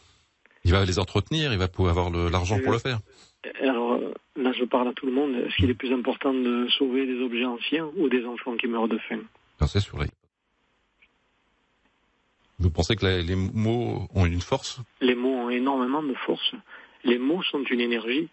Il 0.64 0.72
va 0.72 0.84
les 0.84 0.98
entretenir, 0.98 1.52
il 1.52 1.58
va 1.58 1.68
pouvoir 1.68 1.98
avoir 1.98 2.30
l'argent 2.30 2.58
pour 2.60 2.72
le 2.72 2.78
faire. 2.78 3.00
Alors 3.60 4.00
là, 4.36 4.52
je 4.52 4.64
parle 4.64 4.88
à 4.88 4.92
tout 4.92 5.06
le 5.06 5.12
monde. 5.12 5.34
Est-ce 5.34 5.56
qu'il 5.56 5.68
est 5.68 5.74
plus 5.74 5.92
important 5.92 6.32
de 6.32 6.66
sauver 6.78 7.04
des 7.06 7.20
objets 7.20 7.44
anciens 7.44 7.90
ou 7.96 8.08
des 8.08 8.24
enfants 8.24 8.56
qui 8.56 8.68
meurent 8.68 8.88
de 8.88 8.98
faim? 8.98 9.20
C'est 9.66 9.80
sûr. 9.80 9.98
Vous 12.58 12.70
pensez 12.70 12.96
que 12.96 13.06
les 13.06 13.36
mots 13.36 14.08
ont 14.14 14.26
une 14.26 14.40
force 14.40 14.80
Les 15.00 15.14
mots 15.14 15.34
ont 15.34 15.50
énormément 15.50 16.02
de 16.02 16.14
force. 16.14 16.54
Les 17.02 17.18
mots 17.18 17.42
sont 17.42 17.62
une 17.64 17.80
énergie. 17.80 18.28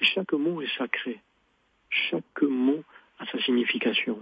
Et 0.00 0.04
chaque 0.04 0.32
mot 0.32 0.62
est 0.62 0.78
sacré. 0.78 1.20
Chaque 1.90 2.42
mot 2.42 2.82
a 3.18 3.26
sa 3.26 3.40
signification. 3.42 4.18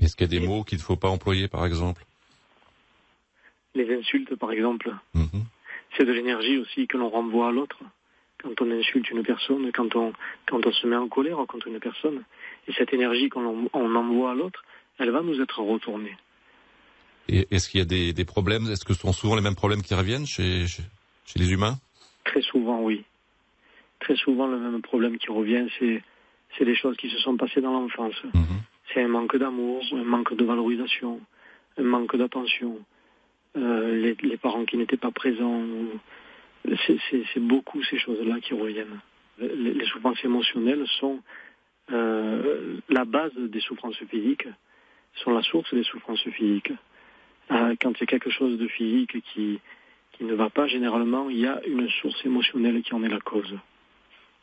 Est-ce 0.00 0.14
qu'il 0.14 0.32
y 0.32 0.36
a 0.36 0.40
des 0.40 0.46
mots 0.46 0.64
qu'il 0.64 0.78
ne 0.78 0.82
faut 0.82 0.96
pas 0.96 1.08
employer, 1.08 1.48
par 1.48 1.66
exemple? 1.66 2.04
Les 3.74 3.92
insultes, 3.96 4.34
par 4.36 4.52
exemple. 4.52 4.94
Mhm. 5.14 5.44
C'est 5.96 6.04
de 6.04 6.12
l'énergie 6.12 6.58
aussi 6.58 6.86
que 6.86 6.96
l'on 6.96 7.08
renvoie 7.08 7.48
à 7.48 7.52
l'autre. 7.52 7.78
Quand 8.40 8.60
on 8.60 8.70
insulte 8.70 9.10
une 9.10 9.24
personne, 9.24 9.72
quand 9.72 9.96
on, 9.96 10.12
quand 10.46 10.64
on 10.64 10.72
se 10.72 10.86
met 10.86 10.96
en 10.96 11.08
colère 11.08 11.38
contre 11.48 11.66
une 11.66 11.80
personne, 11.80 12.22
et 12.68 12.72
cette 12.74 12.92
énergie 12.92 13.28
qu'on 13.28 13.68
envoie 13.72 14.30
à 14.30 14.34
l'autre, 14.34 14.64
elle 14.98 15.10
va 15.10 15.22
nous 15.22 15.40
être 15.40 15.60
retournée. 15.60 16.16
Et 17.28 17.46
est-ce 17.50 17.68
qu'il 17.68 17.80
y 17.80 17.82
a 17.82 18.12
des, 18.12 18.24
problèmes? 18.24 18.70
Est-ce 18.70 18.84
que 18.84 18.94
ce 18.94 19.00
sont 19.00 19.12
souvent 19.12 19.36
les 19.36 19.42
mêmes 19.42 19.54
problèmes 19.54 19.82
qui 19.82 19.94
reviennent 19.94 20.26
chez, 20.26 20.66
chez, 20.66 20.82
les 21.36 21.50
humains? 21.50 21.76
Très 22.24 22.40
souvent, 22.42 22.80
oui. 22.80 23.04
Très 24.00 24.16
souvent, 24.16 24.46
le 24.46 24.58
même 24.58 24.80
problème 24.80 25.18
qui 25.18 25.30
revient, 25.30 25.66
c'est 25.78 26.02
c'est 26.56 26.64
des 26.64 26.76
choses 26.76 26.96
qui 26.96 27.10
se 27.10 27.18
sont 27.18 27.36
passées 27.36 27.60
dans 27.60 27.72
l'enfance. 27.72 28.16
Mhm. 28.34 28.44
C'est 28.92 29.02
un 29.02 29.08
manque 29.08 29.36
d'amour, 29.36 29.84
un 29.92 30.04
manque 30.04 30.34
de 30.34 30.44
valorisation, 30.44 31.20
un 31.76 31.82
manque 31.82 32.16
d'attention, 32.16 32.78
euh, 33.56 34.14
les, 34.22 34.36
parents 34.36 34.64
qui 34.64 34.76
n'étaient 34.76 34.96
pas 34.96 35.10
présents. 35.10 35.62
C'est 36.86 37.40
beaucoup 37.40 37.82
ces 37.84 37.98
choses-là 37.98 38.40
qui 38.40 38.54
reviennent. 38.54 39.00
Les, 39.38 39.84
souffrances 39.86 40.24
émotionnelles 40.24 40.86
sont 41.00 41.20
euh, 41.92 42.78
la 42.88 43.04
base 43.04 43.32
des 43.36 43.60
souffrances 43.60 43.98
physiques, 44.10 44.48
sont 45.22 45.30
la 45.30 45.42
source 45.42 45.72
des 45.74 45.84
souffrances 45.84 46.26
physiques. 46.30 46.72
Euh, 47.50 47.74
quand 47.80 47.92
il 47.92 48.00
y 48.00 48.04
a 48.04 48.06
quelque 48.06 48.30
chose 48.30 48.58
de 48.58 48.68
physique 48.68 49.22
qui, 49.32 49.60
qui 50.12 50.24
ne 50.24 50.34
va 50.34 50.50
pas, 50.50 50.66
généralement, 50.66 51.30
il 51.30 51.38
y 51.38 51.46
a 51.46 51.60
une 51.66 51.88
source 51.88 52.24
émotionnelle 52.24 52.82
qui 52.82 52.94
en 52.94 53.02
est 53.02 53.08
la 53.08 53.20
cause. 53.20 53.54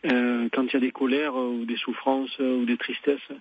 Euh, 0.05 0.49
quand 0.51 0.63
il 0.63 0.73
y 0.73 0.77
a 0.77 0.79
des 0.79 0.91
colères 0.91 1.35
ou 1.35 1.65
des 1.65 1.77
souffrances 1.77 2.37
ou 2.39 2.65
des 2.65 2.77
tristesses, 2.77 3.31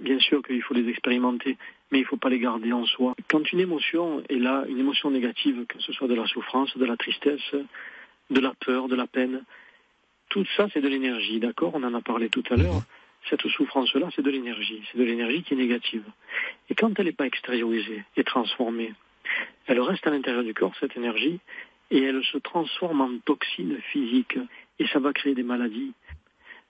bien 0.00 0.18
sûr 0.18 0.42
qu'il 0.42 0.62
faut 0.62 0.74
les 0.74 0.88
expérimenter, 0.88 1.56
mais 1.90 1.98
il 1.98 2.02
ne 2.02 2.06
faut 2.06 2.16
pas 2.16 2.28
les 2.28 2.38
garder 2.38 2.72
en 2.72 2.84
soi. 2.84 3.14
Quand 3.30 3.52
une 3.52 3.60
émotion 3.60 4.22
est 4.28 4.38
là, 4.38 4.64
une 4.68 4.78
émotion 4.78 5.10
négative, 5.10 5.64
que 5.68 5.80
ce 5.80 5.92
soit 5.92 6.08
de 6.08 6.14
la 6.14 6.26
souffrance, 6.26 6.76
de 6.76 6.84
la 6.84 6.96
tristesse, 6.96 7.54
de 8.30 8.40
la 8.40 8.52
peur, 8.54 8.88
de 8.88 8.96
la 8.96 9.06
peine, 9.06 9.42
tout 10.30 10.44
ça 10.56 10.68
c'est 10.72 10.80
de 10.80 10.88
l'énergie, 10.88 11.40
d'accord? 11.40 11.72
On 11.74 11.82
en 11.84 11.94
a 11.94 12.00
parlé 12.00 12.28
tout 12.28 12.42
à 12.50 12.56
l'heure. 12.56 12.82
Cette 13.30 13.46
souffrance-là, 13.46 14.08
c'est 14.14 14.22
de 14.22 14.30
l'énergie. 14.30 14.82
C'est 14.90 14.98
de 14.98 15.04
l'énergie 15.04 15.42
qui 15.42 15.54
est 15.54 15.56
négative. 15.56 16.04
Et 16.68 16.74
quand 16.74 16.98
elle 16.98 17.06
n'est 17.06 17.12
pas 17.12 17.26
extériorisée 17.26 18.04
et 18.16 18.24
transformée, 18.24 18.92
elle 19.66 19.80
reste 19.80 20.06
à 20.06 20.10
l'intérieur 20.10 20.44
du 20.44 20.52
corps, 20.52 20.74
cette 20.78 20.96
énergie, 20.96 21.40
et 21.90 22.02
elle 22.02 22.22
se 22.24 22.38
transforme 22.38 23.00
en 23.00 23.18
toxine 23.24 23.78
physique. 23.92 24.38
Et 24.78 24.86
ça 24.88 24.98
va 24.98 25.12
créer 25.12 25.34
des 25.34 25.42
maladies. 25.42 25.92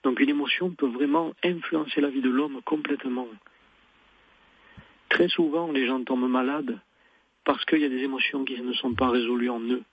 Donc 0.03 0.19
une 0.19 0.29
émotion 0.29 0.69
peut 0.69 0.87
vraiment 0.87 1.33
influencer 1.43 1.99
la 1.99 2.09
vie 2.09 2.21
de 2.21 2.29
l'homme 2.29 2.61
complètement. 2.63 3.27
Très 5.09 5.27
souvent, 5.27 5.71
les 5.71 5.87
gens 5.87 6.03
tombent 6.03 6.29
malades 6.29 6.79
parce 7.43 7.63
qu'il 7.65 7.79
y 7.79 7.85
a 7.85 7.89
des 7.89 8.03
émotions 8.03 8.45
qui 8.45 8.59
ne 8.59 8.73
sont 8.73 8.93
pas 8.93 9.09
résolues 9.09 9.49
en 9.49 9.61
eux. 9.61 9.83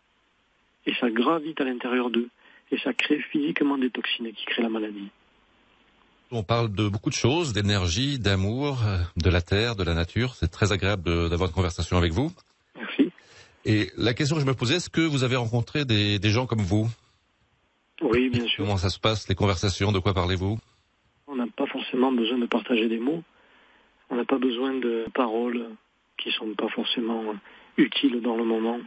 Et 0.86 0.94
ça 0.94 1.10
gravite 1.10 1.60
à 1.60 1.64
l'intérieur 1.64 2.10
d'eux. 2.10 2.28
Et 2.70 2.78
ça 2.78 2.92
crée 2.92 3.20
physiquement 3.20 3.78
des 3.78 3.90
toxines 3.90 4.32
qui 4.32 4.44
créent 4.46 4.62
la 4.62 4.68
maladie. 4.68 5.10
On 6.34 6.42
parle 6.42 6.72
de 6.72 6.88
beaucoup 6.88 7.10
de 7.10 7.14
choses, 7.14 7.52
d'énergie, 7.52 8.18
d'amour, 8.18 8.78
de 9.18 9.28
la 9.28 9.42
terre, 9.42 9.76
de 9.76 9.84
la 9.84 9.92
nature. 9.92 10.34
C'est 10.34 10.50
très 10.50 10.72
agréable 10.72 11.28
d'avoir 11.28 11.50
une 11.50 11.54
conversation 11.54 11.98
avec 11.98 12.10
vous. 12.12 12.32
Merci. 12.74 13.10
Et 13.66 13.90
la 13.98 14.14
question 14.14 14.36
que 14.36 14.40
je 14.40 14.46
me 14.46 14.54
posais, 14.54 14.76
est-ce 14.76 14.88
que 14.88 15.02
vous 15.02 15.24
avez 15.24 15.36
rencontré 15.36 15.84
des 15.84 16.30
gens 16.30 16.46
comme 16.46 16.62
vous? 16.62 16.88
Oui, 18.00 18.30
bien 18.30 18.46
sûr. 18.46 18.64
Comment 18.64 18.78
ça 18.78 18.88
se 18.88 18.98
passe, 18.98 19.28
les 19.28 19.34
conversations? 19.34 19.92
De 19.92 19.98
quoi 19.98 20.14
parlez-vous? 20.14 20.58
On 21.26 21.36
n'a 21.36 21.46
pas 21.54 21.66
forcément 21.66 22.10
besoin 22.10 22.38
de 22.38 22.46
partager 22.46 22.88
des 22.88 22.98
mots. 22.98 23.22
On 24.08 24.16
n'a 24.16 24.24
pas 24.24 24.38
besoin 24.38 24.72
de 24.72 25.04
paroles 25.14 25.68
qui 26.16 26.28
ne 26.28 26.32
sont 26.32 26.54
pas 26.54 26.68
forcément 26.70 27.34
utiles 27.76 28.22
dans 28.22 28.36
le 28.36 28.44
moment. 28.44 28.80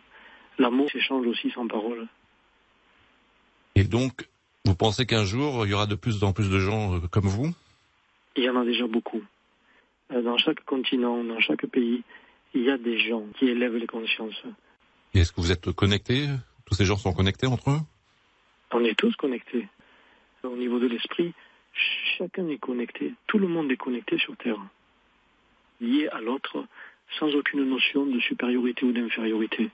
L'amour 0.58 0.90
s'échange 0.92 1.28
aussi 1.28 1.52
sans 1.52 1.68
parole. 1.68 2.08
Et 3.76 3.84
donc, 3.84 4.28
vous 4.66 4.76
pensez 4.76 5.06
qu'un 5.06 5.24
jour, 5.24 5.66
il 5.66 5.72
y 5.72 5.74
aura 5.74 5.86
de 5.86 5.96
plus 5.96 6.24
en 6.24 6.34
plus 6.34 6.50
de 6.50 6.60
gens 6.60 6.96
euh, 6.96 7.00
comme 7.12 7.28
vous? 7.28 7.54
Il 8.36 8.44
y 8.44 8.50
en 8.50 8.60
a 8.60 8.66
déjà 8.66 8.88
beaucoup. 8.88 9.22
Euh, 10.12 10.22
dans 10.22 10.38
chaque 10.38 10.64
continent, 10.66 11.24
dans 11.24 11.40
chaque 11.40 11.66
pays, 11.68 12.04
il 12.54 12.64
y 12.64 12.72
a 12.72 12.78
des 12.78 12.98
gens 13.00 13.24
qui 13.38 13.46
élèvent 13.46 13.76
les 13.76 13.88
consciences. 13.88 14.44
Et 15.14 15.20
est-ce 15.20 15.32
que 15.32 15.42
vous 15.42 15.52
êtes 15.52 15.72
connectés? 15.72 16.28
Tous 16.66 16.74
ces 16.74 16.86
gens 16.86 16.98
sont 16.98 17.14
connectés 17.14 17.48
entre 17.48 17.70
eux? 17.70 17.80
On 18.72 18.84
est 18.84 18.98
tous 18.98 19.16
connectés. 19.16 19.68
Au 20.44 20.56
niveau 20.56 20.80
de 20.80 20.88
l'esprit, 20.88 21.34
chacun 22.18 22.48
est 22.50 22.58
connecté. 22.58 23.14
Tout 23.28 23.40
le 23.40 23.48
monde 23.48 23.72
est 23.72 23.78
connecté 23.78 24.18
sur 24.18 24.36
Terre. 24.38 24.60
Lié 25.80 26.08
à 26.10 26.20
l'autre, 26.20 26.66
sans 27.20 27.34
aucune 27.36 27.64
notion 27.70 28.06
de 28.06 28.20
supériorité 28.20 28.86
ou 28.86 28.92
d'infériorité. 28.92 29.70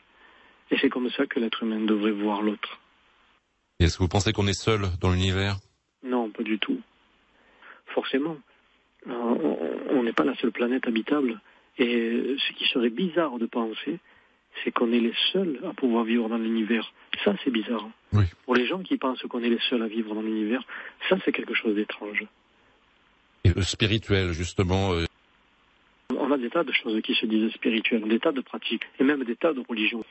Et 0.69 0.77
c'est 0.79 0.89
comme 0.89 1.09
ça 1.11 1.25
que 1.25 1.39
l'être 1.39 1.63
humain 1.63 1.81
devrait 1.81 2.11
voir 2.11 2.41
l'autre. 2.41 2.79
Est-ce 3.85 3.97
que 3.97 4.03
vous 4.03 4.09
pensez 4.09 4.31
qu'on 4.31 4.47
est 4.47 4.53
seul 4.53 4.81
dans 5.01 5.11
l'univers? 5.11 5.57
Non, 6.03 6.29
pas 6.29 6.43
du 6.43 6.59
tout. 6.59 6.79
Forcément. 7.87 8.37
Euh, 9.07 9.11
on 9.89 10.03
n'est 10.03 10.13
pas 10.13 10.23
la 10.23 10.35
seule 10.35 10.51
planète 10.51 10.87
habitable. 10.87 11.41
Et 11.77 12.35
ce 12.37 12.53
qui 12.53 12.65
serait 12.65 12.91
bizarre 12.91 13.39
de 13.39 13.47
penser, 13.47 13.97
c'est 14.63 14.71
qu'on 14.71 14.91
est 14.91 14.99
les 14.99 15.13
seuls 15.31 15.59
à 15.67 15.73
pouvoir 15.73 16.03
vivre 16.03 16.29
dans 16.29 16.37
l'univers. 16.37 16.93
Ça, 17.23 17.33
c'est 17.43 17.49
bizarre. 17.49 17.87
Pour 18.45 18.55
les 18.55 18.67
gens 18.67 18.83
qui 18.83 18.97
pensent 18.97 19.21
qu'on 19.23 19.41
est 19.41 19.49
les 19.49 19.59
seuls 19.69 19.81
à 19.81 19.87
vivre 19.87 20.13
dans 20.13 20.21
l'univers, 20.21 20.63
ça, 21.09 21.17
c'est 21.25 21.31
quelque 21.31 21.55
chose 21.55 21.75
d'étrange. 21.75 22.25
Et 23.43 23.49
le 23.49 23.63
spirituel, 23.63 24.33
justement. 24.33 24.93
Euh, 24.93 25.05
On 26.15 26.31
a 26.31 26.37
des 26.37 26.49
tas 26.49 26.63
de 26.63 26.71
choses 26.71 27.01
qui 27.01 27.15
se 27.15 27.25
disent 27.25 27.51
spirituelles, 27.53 28.07
des 28.07 28.19
tas 28.19 28.31
de 28.31 28.41
pratiques, 28.41 28.83
et 28.99 29.03
même 29.03 29.23
des 29.23 29.35
tas 29.35 29.53
de 29.53 29.63
religions. 29.67 30.03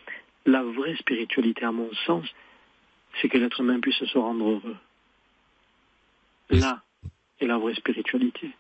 La 0.47 0.63
vraie 0.63 0.97
spiritualité, 0.97 1.65
à 1.65 1.73
mon 1.73 1.93
sens, 2.07 2.27
c'est 3.21 3.29
que 3.29 3.39
l'être 3.39 3.61
humain 3.61 3.81
puisse 3.81 4.03
se 4.05 4.19
rendre 4.19 4.45
heureux. 4.49 4.77
Là 6.51 6.83
est 7.41 7.47
la 7.47 7.59
vraie 7.59 7.75
spiritualité. 7.75 8.51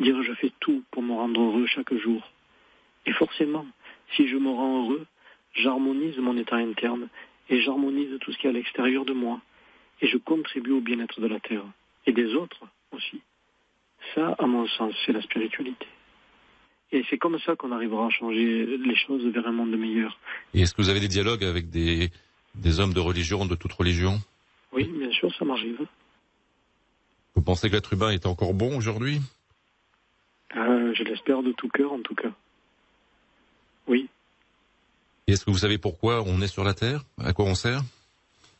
Dire 0.00 0.22
je 0.22 0.32
fais 0.34 0.52
tout 0.60 0.82
pour 0.90 1.02
me 1.02 1.12
rendre 1.12 1.40
heureux 1.40 1.66
chaque 1.66 1.94
jour. 1.94 2.22
Et 3.06 3.12
forcément, 3.12 3.66
si 4.16 4.28
je 4.28 4.36
me 4.36 4.50
rends 4.50 4.84
heureux, 4.84 5.06
j'harmonise 5.54 6.18
mon 6.18 6.36
état 6.36 6.56
interne 6.56 7.08
et 7.48 7.60
j'harmonise 7.60 8.18
tout 8.20 8.32
ce 8.32 8.38
qui 8.38 8.46
est 8.46 8.50
à 8.50 8.52
l'extérieur 8.52 9.04
de 9.04 9.12
moi 9.12 9.40
et 10.00 10.08
je 10.08 10.16
contribue 10.16 10.72
au 10.72 10.80
bien-être 10.80 11.20
de 11.20 11.26
la 11.26 11.38
Terre 11.40 11.64
et 12.06 12.12
des 12.12 12.34
autres 12.34 12.66
aussi. 12.92 13.20
Ça, 14.14 14.34
à 14.38 14.46
mon 14.46 14.66
sens, 14.66 14.94
c'est 15.06 15.12
la 15.12 15.22
spiritualité. 15.22 15.86
Et 16.92 17.04
c'est 17.10 17.18
comme 17.18 17.38
ça 17.40 17.56
qu'on 17.56 17.72
arrivera 17.72 18.06
à 18.06 18.10
changer 18.10 18.66
les 18.66 18.96
choses 18.96 19.24
vers 19.26 19.46
un 19.46 19.52
monde 19.52 19.76
meilleur. 19.76 20.18
Et 20.52 20.60
est-ce 20.60 20.74
que 20.74 20.82
vous 20.82 20.90
avez 20.90 21.00
des 21.00 21.08
dialogues 21.08 21.44
avec 21.44 21.70
des, 21.70 22.10
des 22.54 22.80
hommes 22.80 22.92
de 22.94 23.00
religion, 23.00 23.46
de 23.46 23.54
toute 23.54 23.72
religion 23.72 24.20
Oui, 24.72 24.84
bien 24.84 25.10
sûr, 25.12 25.34
ça 25.36 25.44
m'arrive. 25.44 25.86
Vous 27.34 27.42
pensez 27.42 27.68
que 27.68 27.74
l'être 27.74 27.92
humain 27.92 28.10
est 28.10 28.26
encore 28.26 28.54
bon 28.54 28.76
aujourd'hui? 28.76 29.20
Euh, 30.56 30.94
Je 30.94 31.02
l'espère 31.02 31.42
de 31.42 31.52
tout 31.52 31.68
cœur, 31.68 31.92
en 31.92 32.00
tout 32.00 32.14
cas. 32.14 32.30
Oui. 33.88 34.08
Et 35.26 35.32
est-ce 35.32 35.44
que 35.44 35.50
vous 35.50 35.58
savez 35.58 35.78
pourquoi 35.78 36.22
on 36.26 36.40
est 36.40 36.46
sur 36.48 36.64
la 36.64 36.74
Terre? 36.74 37.02
À 37.18 37.32
quoi 37.32 37.46
on 37.46 37.54
sert? 37.54 37.80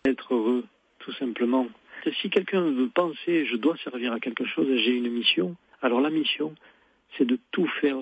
Être 0.04 0.34
heureux, 0.34 0.64
tout 0.98 1.12
simplement. 1.14 1.66
Si 2.20 2.28
quelqu'un 2.28 2.60
veut 2.60 2.88
penser, 2.88 3.46
je 3.46 3.56
dois 3.56 3.76
servir 3.78 4.12
à 4.12 4.20
quelque 4.20 4.44
chose, 4.44 4.66
j'ai 4.84 4.90
une 4.96 5.10
mission, 5.10 5.56
alors 5.80 6.00
la 6.02 6.10
mission, 6.10 6.54
c'est 7.16 7.24
de 7.24 7.38
tout 7.50 7.66
faire 7.80 7.96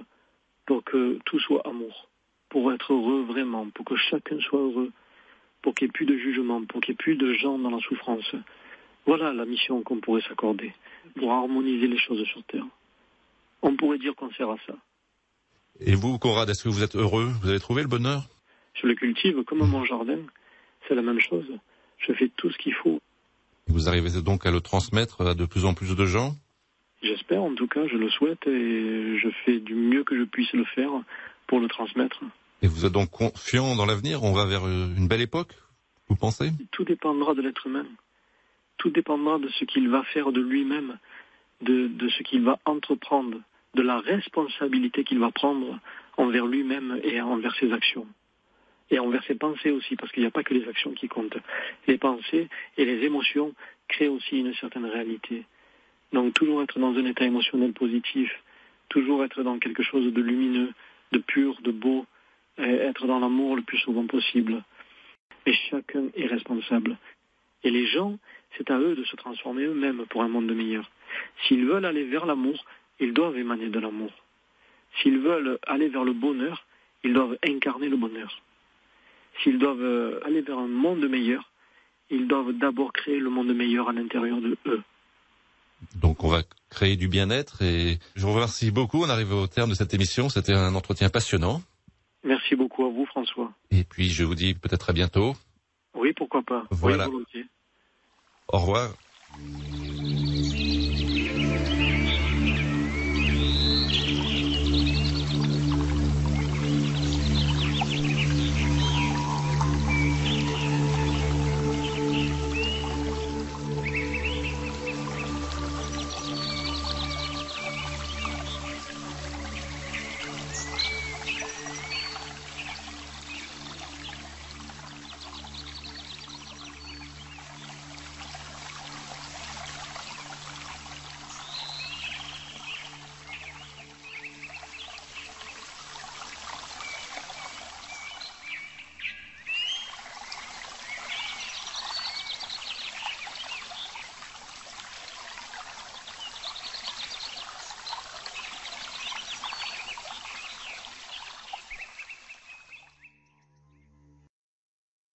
pour 0.66 0.83
que 0.83 1.18
tout 1.24 1.38
soit 1.38 1.64
amour, 1.66 2.09
pour 2.48 2.72
être 2.72 2.92
heureux 2.92 3.22
vraiment, 3.24 3.68
pour 3.70 3.85
que 3.85 3.96
chacun 3.96 4.40
soit 4.40 4.59
heureux, 4.59 4.90
pour 5.62 5.75
qu'il 5.75 5.87
n'y 5.87 5.90
ait 5.90 5.92
plus 5.92 6.07
de 6.07 6.16
jugement, 6.18 6.64
pour 6.64 6.81
qu'il 6.81 6.92
n'y 6.92 6.96
ait 6.96 7.03
plus 7.05 7.16
de 7.16 7.33
gens 7.35 7.59
dans 7.59 7.70
la 7.70 7.81
souffrance. 7.81 8.35
Voilà 9.07 9.33
la 9.33 9.44
mission 9.44 9.83
qu'on 9.83 10.01
pourrait 10.01 10.22
s'accorder, 10.22 10.72
pour 11.16 11.33
harmoniser 11.33 11.87
les 11.87 11.98
choses 11.98 12.25
sur 12.27 12.42
Terre. 12.44 12.66
On 13.62 13.77
pourrait 13.77 13.98
dire 13.98 14.14
qu'on 14.14 14.31
sert 14.33 14.51
à 14.51 14.57
ça. 14.66 14.75
Et 15.81 15.94
vous, 15.94 16.18
Conrad, 16.18 16.48
est-ce 16.51 16.64
que 16.64 16.68
vous 16.68 16.83
êtes 16.83 16.96
heureux? 16.96 17.31
Vous 17.42 17.48
avez 17.48 17.61
trouvé 17.61 17.83
le 17.83 17.88
bonheur? 17.88 18.22
Je 18.75 18.87
le 18.87 18.94
cultive 18.94 19.42
comme 19.44 19.59
mon 19.59 19.85
jardin. 19.85 20.18
C'est 20.87 20.94
la 20.94 21.03
même 21.03 21.20
chose. 21.20 21.46
Je 21.98 22.12
fais 22.12 22.31
tout 22.37 22.51
ce 22.51 22.59
qu'il 22.59 22.75
faut. 22.75 23.01
Vous 23.68 23.88
arrivez 23.88 24.11
donc 24.22 24.44
à 24.44 24.51
le 24.51 24.61
transmettre 24.61 25.20
à 25.20 25.35
de 25.35 25.46
plus 25.46 25.64
en 25.64 25.75
plus 25.75 25.94
de 25.96 26.05
gens? 26.05 26.33
J'espère, 27.03 27.42
en 27.42 27.55
tout 27.55 27.66
cas, 27.66 27.87
je 27.87 27.96
le 27.96 28.11
souhaite 28.11 28.46
et 28.46 29.18
je 29.18 29.29
fais 29.44 29.59
du 29.59 29.75
mieux 29.75 30.05
que 30.05 30.16
je 30.16 30.25
puisse 30.25 30.53
le 30.53 30.64
faire 30.64 30.90
pour 31.46 31.61
le 31.61 31.68
transmettre. 31.68 32.20
Et 32.62 32.68
vous 32.68 32.87
êtes 32.87 32.92
donc 32.92 33.11
confiant 33.11 33.75
dans 33.75 33.87
l'avenir? 33.87 34.22
On 34.22 34.33
va 34.33 34.46
vers 34.46 34.66
une 34.66 35.09
belle 35.09 35.20
époque, 35.20 35.53
vous 36.09 36.14
pensez? 36.16 36.51
Tout 36.70 36.85
dépendra 36.85 37.35
de 37.35 37.42
l'être 37.42 37.66
humain. 37.66 37.87
Tout 38.79 38.90
dépendra 38.90 39.38
de 39.38 39.48
ce 39.48 39.64
qu'il 39.64 39.88
va 39.88 40.05
faire 40.05 40.31
de 40.31 40.40
lui-même, 40.40 40.98
de, 41.61 41.88
de 41.88 42.09
ce 42.09 42.22
qu'il 42.22 42.42
va 42.42 42.59
entreprendre, 42.64 43.38
de 43.75 43.83
la 43.83 43.98
responsabilité 43.98 45.03
qu'il 45.03 45.18
va 45.18 45.33
prendre 45.33 45.79
envers 46.16 46.46
lui-même 46.46 47.01
et 47.03 47.20
envers 47.20 47.55
ses 47.57 47.72
actions. 47.72 48.07
Et 48.90 48.98
envers 48.98 49.25
ses 49.25 49.35
pensées 49.35 49.70
aussi, 49.70 49.96
parce 49.96 50.12
qu'il 50.12 50.22
n'y 50.22 50.29
a 50.29 50.31
pas 50.31 50.44
que 50.44 50.55
les 50.55 50.68
actions 50.68 50.92
qui 50.92 51.09
comptent. 51.09 51.38
Les 51.88 51.98
pensées 51.98 52.48
et 52.77 52.85
les 52.85 53.05
émotions 53.05 53.55
créent 53.88 54.09
aussi 54.09 54.38
une 54.38 54.55
certaine 54.55 54.85
réalité. 54.87 55.44
Donc 56.12 56.35
toujours 56.35 56.62
être 56.62 56.79
dans 56.79 56.94
un 56.94 57.07
état 57.07 57.25
émotionnel 57.25 57.72
positif, 57.72 58.31
toujours 58.88 59.25
être 59.25 59.42
dans 59.42 59.59
quelque 59.59 59.83
chose 59.83 60.12
de 60.12 60.20
lumineux, 60.20 60.72
de 61.12 61.18
pur, 61.18 61.61
de 61.62 61.72
beau, 61.72 62.07
être 62.59 63.07
dans 63.07 63.19
l'amour 63.19 63.57
le 63.57 63.62
plus 63.62 63.79
souvent 63.79 64.07
possible. 64.07 64.62
Et 65.47 65.55
chacun 65.71 66.05
est 66.15 66.27
responsable. 66.27 66.97
Et 67.65 67.71
les 67.71 67.87
gens, 67.87 68.19
c'est 68.57 68.71
à 68.71 68.79
eux 68.79 68.95
de 68.95 69.05
se 69.05 69.17
transformer 69.17 69.65
eux-mêmes 69.65 70.05
pour 70.11 70.23
un 70.23 70.29
monde 70.29 70.53
meilleur. 70.53 70.91
S'ils 71.47 71.67
veulent 71.67 71.85
aller 71.85 72.05
vers 72.05 72.27
l'amour, 72.27 72.65
ils 73.01 73.12
doivent 73.12 73.37
émaner 73.37 73.69
de 73.69 73.79
l'amour. 73.79 74.12
S'ils 75.01 75.19
veulent 75.19 75.59
aller 75.67 75.88
vers 75.88 76.05
le 76.05 76.12
bonheur, 76.12 76.67
ils 77.05 77.12
doivent 77.12 77.38
incarner 77.45 77.88
le 77.88 77.97
bonheur. 77.97 78.43
S'ils 79.43 79.59
doivent 79.59 80.21
aller 80.25 80.43
vers 80.43 80.59
un 80.59 80.69
monde 80.69 81.09
meilleur, 81.09 81.51
ils 82.11 82.29
doivent 82.29 82.53
d'abord 82.53 82.93
créer 82.93 83.19
le 83.19 83.31
monde 83.31 83.55
meilleur 83.55 83.88
à 83.88 83.93
l'intérieur 83.93 84.41
de 84.41 84.57
eux. 84.67 84.83
Donc 85.97 86.23
on 86.23 86.29
va 86.29 86.43
créer 86.71 86.97
du 86.97 87.09
bien-être 87.09 87.62
et 87.62 87.99
je 88.15 88.23
vous 88.25 88.33
remercie 88.33 88.71
beaucoup. 88.71 89.03
On 89.03 89.09
arrive 89.09 89.33
au 89.33 89.47
terme 89.47 89.71
de 89.71 89.75
cette 89.75 89.95
émission. 89.95 90.29
C'était 90.29 90.55
un 90.55 90.75
entretien 90.75 91.09
passionnant. 91.09 91.61
Merci 92.25 92.55
beaucoup 92.57 92.85
à 92.85 92.89
vous, 92.89 93.07
François. 93.07 93.53
Et 93.71 93.85
puis 93.85 94.11
je 94.11 94.25
vous 94.25 94.35
dis 94.35 94.55
peut-être 94.55 94.91
à 94.91 94.93
bientôt. 94.93 95.35
Oui, 95.95 96.13
pourquoi 96.15 96.43
pas. 96.43 96.65
Voilà. 96.71 97.09
Oui, 97.09 97.45
Au 98.49 98.59
revoir. 98.59 98.91